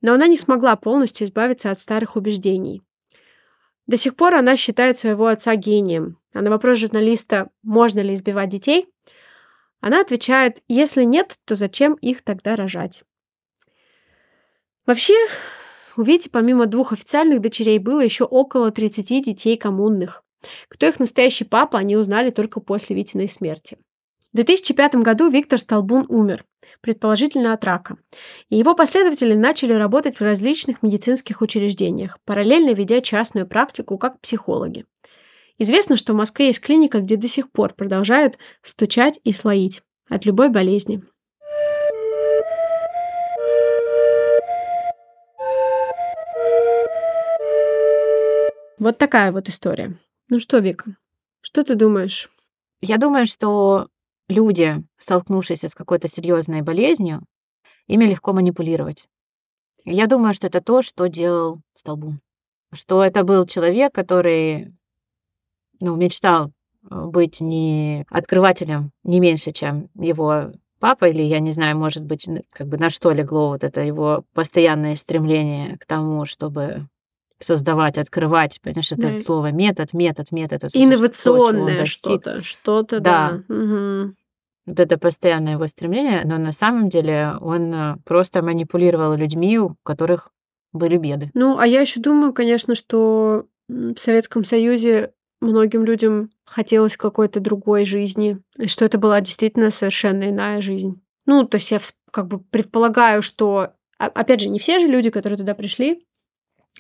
[0.03, 2.82] Но она не смогла полностью избавиться от старых убеждений.
[3.86, 6.18] До сих пор она считает своего отца гением.
[6.34, 8.86] А на вопрос журналиста, можно ли избивать детей,
[9.80, 13.04] она отвечает, если нет, то зачем их тогда рожать?
[14.86, 15.14] Вообще,
[15.96, 20.24] у Вити помимо двух официальных дочерей было еще около 30 детей коммунных.
[20.68, 23.78] Кто их настоящий папа, они узнали только после Витиной смерти.
[24.32, 26.44] В 2005 году Виктор Столбун умер,
[26.80, 27.96] предположительно от рака.
[28.50, 34.84] И его последователи начали работать в различных медицинских учреждениях, параллельно ведя частную практику как психологи.
[35.61, 40.24] Известно, что в Москве есть клиника, где до сих пор продолжают стучать и слоить от
[40.24, 41.02] любой болезни.
[48.78, 49.98] Вот такая вот история.
[50.28, 50.96] Ну что, Вика,
[51.40, 52.30] что ты думаешь?
[52.80, 53.88] Я думаю, что
[54.28, 57.24] люди, столкнувшиеся с какой-то серьезной болезнью,
[57.88, 59.09] ими легко манипулировать.
[59.84, 62.20] Я думаю, что это то, что делал Столбун.
[62.72, 64.77] Что это был человек, который
[65.80, 66.52] ну, мечтал
[66.90, 72.28] э, быть не открывателем не меньше, чем его папа, или, я не знаю, может быть,
[72.52, 76.86] как бы на что легло вот это его постоянное стремление к тому, чтобы
[77.40, 79.18] создавать, открывать, понимаешь, это да.
[79.18, 80.64] слово метод, метод, метод.
[80.64, 83.40] Это Инновационное что-то, что-то, да.
[83.48, 83.54] да.
[83.54, 84.14] Угу.
[84.66, 89.76] Вот это постоянное его стремление, но на самом деле он э, просто манипулировал людьми, у
[89.82, 90.30] которых
[90.72, 91.30] были беды.
[91.34, 97.84] Ну, а я еще думаю, конечно, что в Советском Союзе многим людям хотелось какой-то другой
[97.84, 101.01] жизни, и что это была действительно совершенно иная жизнь.
[101.26, 101.80] Ну, то есть я
[102.11, 106.07] как бы предполагаю, что, опять же, не все же люди, которые туда пришли,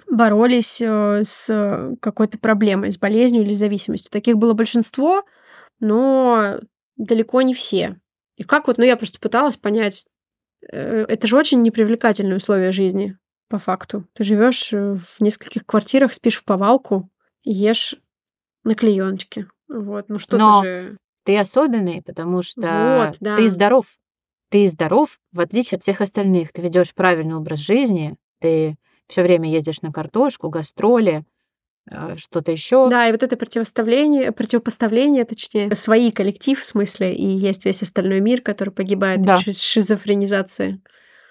[0.06, 4.10] боролись э, с какой-то проблемой, с болезнью или зависимостью.
[4.10, 5.24] Таких было большинство,
[5.80, 6.60] но
[6.96, 8.00] далеко не все.
[8.36, 10.06] И как вот, ну я просто пыталась понять,
[10.62, 14.06] э, это же очень непривлекательные условия жизни, по факту.
[14.12, 17.10] Ты живешь э, в нескольких квартирах, спишь в повалку,
[17.42, 17.96] ешь
[18.64, 19.46] на клееночке.
[19.68, 20.96] Вот, ну что Но же...
[21.24, 23.36] ты особенный, потому что вот, да.
[23.36, 23.86] ты здоров.
[24.50, 26.52] Ты здоров, в отличие от всех остальных.
[26.52, 31.24] Ты ведешь правильный образ жизни, ты все время ездишь на картошку, гастроли,
[31.90, 32.88] э, что-то еще.
[32.88, 38.20] Да, и вот это противоставление, противопоставление, точнее, свои коллектив в смысле, и есть весь остальной
[38.20, 39.34] мир, который погибает да.
[39.34, 40.80] от шизофренизации.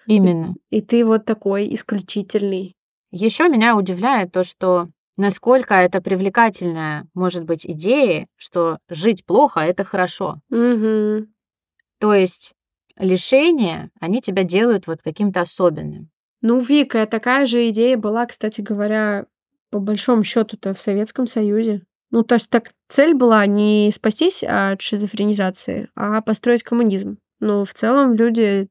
[0.06, 0.56] Именно.
[0.70, 2.76] И, и ты вот такой исключительный.
[3.12, 9.84] Еще меня удивляет то, что насколько это привлекательная может быть идея, что жить плохо это
[9.84, 10.41] хорошо.
[10.49, 11.28] Угу.
[11.99, 12.53] То есть
[12.97, 16.09] лишения, они тебя делают вот каким-то особенным.
[16.41, 19.26] Ну, Вика, такая же идея была, кстати говоря,
[19.72, 21.82] по большому счету-то в Советском Союзе.
[22.11, 27.18] Ну, то есть так цель была не спастись от шизофренизации, а построить коммунизм.
[27.39, 28.70] Но в целом люди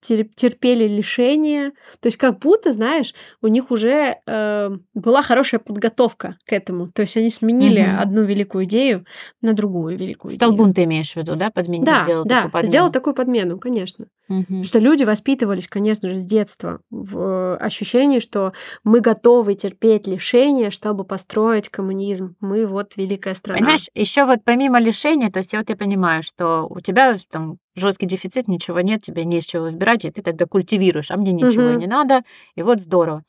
[0.00, 1.72] терпели лишения.
[2.00, 6.88] То есть как будто, знаешь, у них уже э, была хорошая подготовка к этому.
[6.88, 8.02] То есть они сменили угу.
[8.02, 9.04] одну великую идею
[9.40, 10.74] на другую великую Столбун идею.
[10.74, 11.50] ты имеешь в виду, да?
[11.50, 12.70] Подменил, да, сделал да, такую подмену.
[12.70, 14.06] сделал такую подмену, конечно.
[14.28, 14.64] Угу.
[14.64, 18.52] Что люди воспитывались, конечно же, с детства в э, ощущении, что
[18.84, 22.36] мы готовы терпеть лишения, чтобы построить коммунизм.
[22.40, 23.58] Мы вот великая страна.
[23.58, 28.06] Понимаешь, еще вот помимо лишения, то есть вот я понимаю, что у тебя там жесткий
[28.06, 31.70] дефицит, ничего нет, тебе не из чего выбирать, и ты тогда культивируешь, а мне ничего
[31.70, 31.78] угу.
[31.78, 32.22] не надо,
[32.54, 33.22] и вот здорово.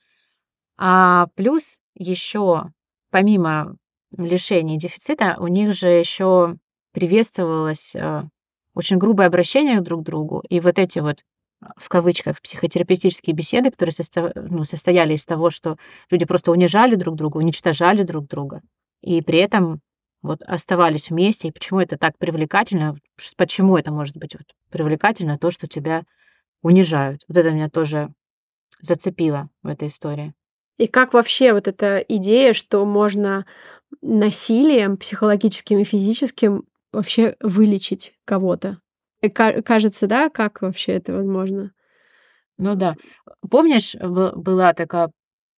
[0.78, 2.72] А плюс еще,
[3.12, 3.76] помимо
[4.18, 6.58] лишения дефицита, у них же еще
[6.94, 8.24] приветствовалось э,
[8.74, 11.24] очень грубое обращение друг к другу, и вот эти вот
[11.76, 14.32] в кавычках психотерапевтические беседы, которые состо...
[14.36, 15.78] ну, состояли из того, что
[16.10, 18.62] люди просто унижали друг друга, уничтожали друг друга,
[19.02, 19.82] и при этом
[20.28, 22.96] вот оставались вместе, и почему это так привлекательно,
[23.36, 26.04] почему это может быть вот привлекательно, то, что тебя
[26.62, 27.24] унижают.
[27.28, 28.14] Вот это меня тоже
[28.80, 30.34] зацепило в этой истории.
[30.78, 33.46] И как вообще вот эта идея, что можно
[34.02, 38.80] насилием психологическим и физическим вообще вылечить кого-то?
[39.34, 41.72] Кажется, да, как вообще это возможно?
[42.58, 42.96] Ну да.
[43.50, 45.12] Помнишь, была такая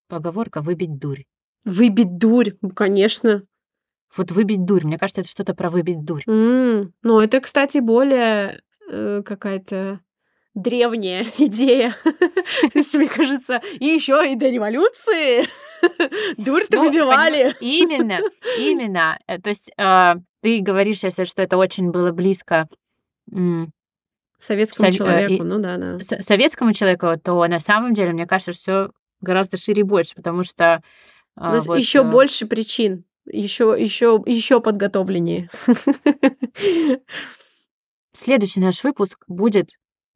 [0.08, 1.24] поговорка «выбить дурь»?
[1.66, 3.44] Выбить дурь, конечно.
[4.18, 4.86] Вот выбить дурь.
[4.86, 6.24] Мне кажется, это что-то про выбить дурь.
[6.28, 6.92] Mm.
[7.04, 10.00] Ну, это, кстати, более э, какая-то
[10.56, 11.96] древняя идея.
[12.74, 15.44] Мне кажется, и еще и до революции
[16.44, 17.56] дурь-то Ну, выбивали.
[17.62, 18.20] Именно,
[18.58, 19.20] именно.
[19.28, 22.68] Э, То есть э, ты говоришь сейчас, что это очень было близко
[24.40, 26.00] Советскому Сове- э, человеку, и- ну да, да.
[26.00, 28.90] советскому человеку, то на самом деле, мне кажется, все
[29.22, 30.82] гораздо шире и больше, потому что
[31.36, 35.50] У а, нас вот, еще э, больше причин, еще, еще, еще подготовленнее.
[38.14, 39.70] следующий наш выпуск будет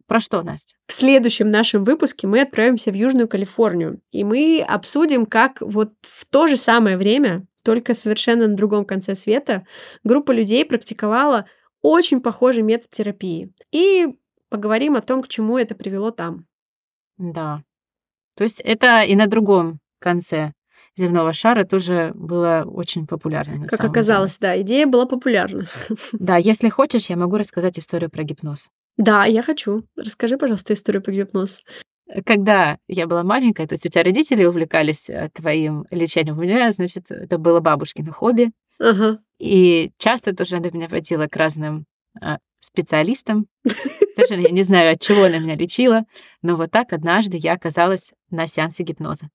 [0.08, 0.76] про что, Настя?
[0.88, 6.26] В следующем нашем выпуске мы отправимся в Южную Калифорнию, и мы обсудим, как вот в
[6.26, 9.66] то же самое время, только совершенно на другом конце света,
[10.04, 11.46] группа людей практиковала
[11.82, 13.54] очень похожий метод терапии.
[13.72, 14.08] И
[14.50, 16.46] поговорим о том, к чему это привело там.
[17.18, 17.64] Да.
[18.36, 20.54] То есть это и на другом конце
[20.96, 23.68] земного шара тоже было очень популярно.
[23.68, 25.66] Как оказалось, да, идея была популярна.
[25.90, 26.00] деле.
[26.14, 28.70] Да, если хочешь, я могу рассказать историю про гипноз.
[28.98, 29.84] Да, я хочу.
[29.98, 31.64] Расскажи, пожалуйста, историю про гипноз.
[32.26, 36.72] Когда я была маленькая, то есть у тебя родители увлекались э, твоим лечением, у меня,
[36.72, 39.20] значит, это было бабушкино хобби, Ага.
[39.40, 41.86] и часто тоже она меня водила к разным
[42.22, 43.48] а, специалистам.
[44.16, 46.04] Совершенно я не знаю, от чего она меня лечила,
[46.44, 49.30] но вот так однажды я оказалась на сеансе гипноза.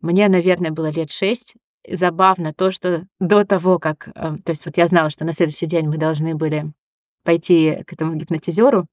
[0.00, 1.54] Мне, наверное, было лет шесть.
[1.90, 4.08] Забавно то, что до того, как...
[4.08, 4.12] э,
[4.44, 6.72] То есть вот я знала, что на следующий день мы должны были
[7.24, 8.86] пойти к этому гипнотизеру.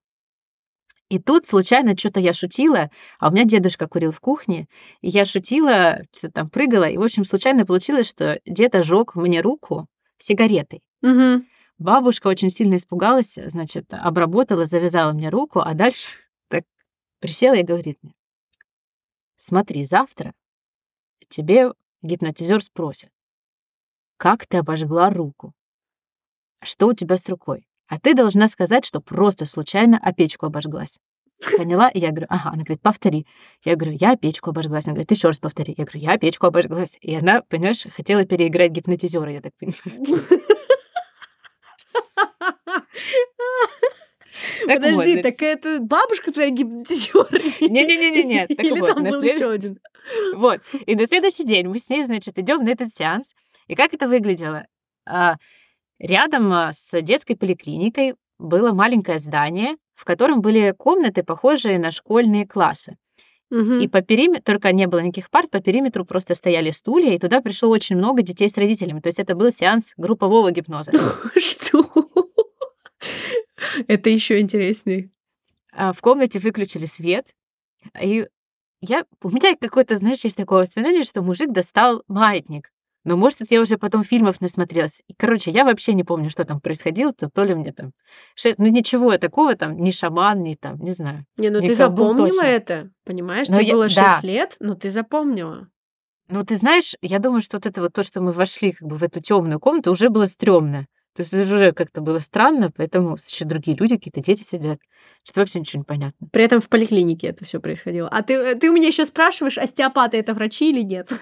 [1.09, 2.89] И тут случайно что-то я шутила,
[3.19, 4.67] а у меня дедушка курил в кухне,
[5.01, 9.41] и я шутила, что-то там прыгала, и, в общем, случайно получилось, что дед ожег мне
[9.41, 9.87] руку
[10.17, 10.81] сигаретой.
[11.01, 11.45] Мгм.
[11.77, 16.09] Бабушка очень сильно испугалась, значит, обработала, завязала мне руку, а дальше
[16.49, 16.63] так
[17.19, 18.13] присела и говорит мне,
[19.37, 20.33] смотри, завтра
[21.27, 23.09] тебе гипнотизер спросит,
[24.17, 25.53] как ты обожгла руку,
[26.63, 30.99] что у тебя с рукой, а ты должна сказать, что просто случайно о печку обожглась.
[31.57, 31.91] Поняла?
[31.93, 32.49] Я говорю, ага.
[32.49, 33.27] Она говорит, повтори.
[33.63, 34.85] Я говорю, я печку обожглась.
[34.85, 35.75] Она говорит, еще раз повтори.
[35.77, 36.97] Я говорю, я печку обожглась.
[37.01, 40.21] И она, понимаешь, хотела переиграть гипнотизера, я так понимаю.
[44.67, 47.27] Так вот, Подожди, значит, так это бабушка твоя гипнотизер?
[47.61, 49.79] Не-не-не-не-не, так Или вот, там был след- еще один?
[50.35, 50.61] Вот.
[50.85, 53.33] И на следующий день мы с ней, значит, идем на этот сеанс.
[53.67, 54.65] И как это выглядело?
[55.07, 55.35] А,
[55.99, 62.45] Рядом а, с детской поликлиникой было маленькое здание, в котором были комнаты, похожие на школьные
[62.45, 62.97] классы.
[63.49, 63.79] Мгм.
[63.79, 67.41] И по периметру, только не было никаких парт, по периметру просто стояли стулья, и туда
[67.41, 68.99] пришло очень много детей с родителями.
[68.99, 70.91] То есть это был сеанс группового гипноза.
[71.39, 71.85] Что?
[73.87, 75.09] Это еще интереснее.
[75.73, 77.33] А В комнате выключили свет,
[78.01, 78.27] и
[78.81, 82.71] я, у меня какое-то, знаешь, есть такое воспоминание, что мужик достал маятник.
[83.03, 85.01] Но, может, это я уже потом фильмов насмотрелась.
[85.07, 87.13] И, короче, я вообще не помню, что там происходило.
[87.13, 87.91] То, то ли мне там...
[88.33, 91.25] шесть- Ну, ничего такого там, ни шаман, ни там, не знаю.
[91.37, 92.45] Не, ну ты запомнила точно.
[92.45, 93.47] это, понимаешь?
[93.47, 94.19] Но Тебе я- было 6 да.
[94.23, 95.67] лет, но ты запомнила.
[96.29, 98.95] Ну, ты знаешь, я думаю, что вот это вот то, что мы вошли как бы
[98.95, 100.87] в эту темную комнату, уже было стрёмно.
[101.15, 104.79] То есть это уже как-то было странно, поэтому еще другие люди, какие-то дети сидят,
[105.23, 106.27] что вообще ничего не понятно.
[106.31, 108.09] При этом в поликлинике это все происходило.
[108.09, 111.09] А ты, ты у меня еще спрашиваешь, остеопаты это врачи или нет?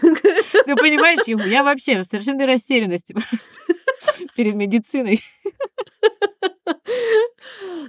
[0.66, 3.74] Ну, понимаешь, я вообще в совершенной растерянности просто
[4.36, 5.20] перед медициной.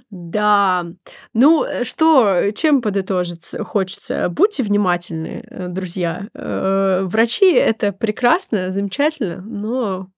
[0.09, 0.85] Да.
[1.33, 4.29] Ну, э, что, чем подытожить хочется?
[4.29, 6.27] Будьте внимательны, э, друзья.
[6.33, 10.09] Э, Врачи— это прекрасно, замечательно, но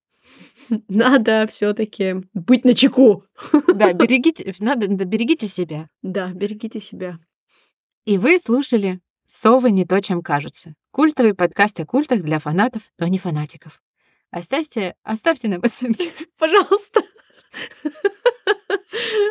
[0.88, 3.24] надо все таки быть начеку.
[3.74, 5.89] Да, берегите, надо, да, берегите себя.
[6.01, 7.20] Да, берегите себя.
[8.05, 10.74] И вы слушали «Совы не то, чем кажутся».
[10.91, 13.82] Культовый подкаст о культах для фанатов, но не фанатиков.
[14.32, 16.11] Оставьте, оставьте нам оценки.
[16.38, 17.01] Пожалуйста.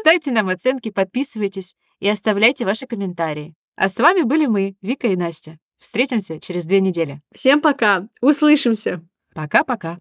[0.01, 3.55] Ставьте нам оценки, подписывайтесь и оставляйте ваши комментарии.
[3.77, 5.59] А с вами были мы, Вика и Настя.
[5.79, 7.21] Встретимся через две недели.
[7.35, 8.09] Всем пока.
[8.21, 9.03] Услышимся.
[9.35, 9.99] Пока-пока.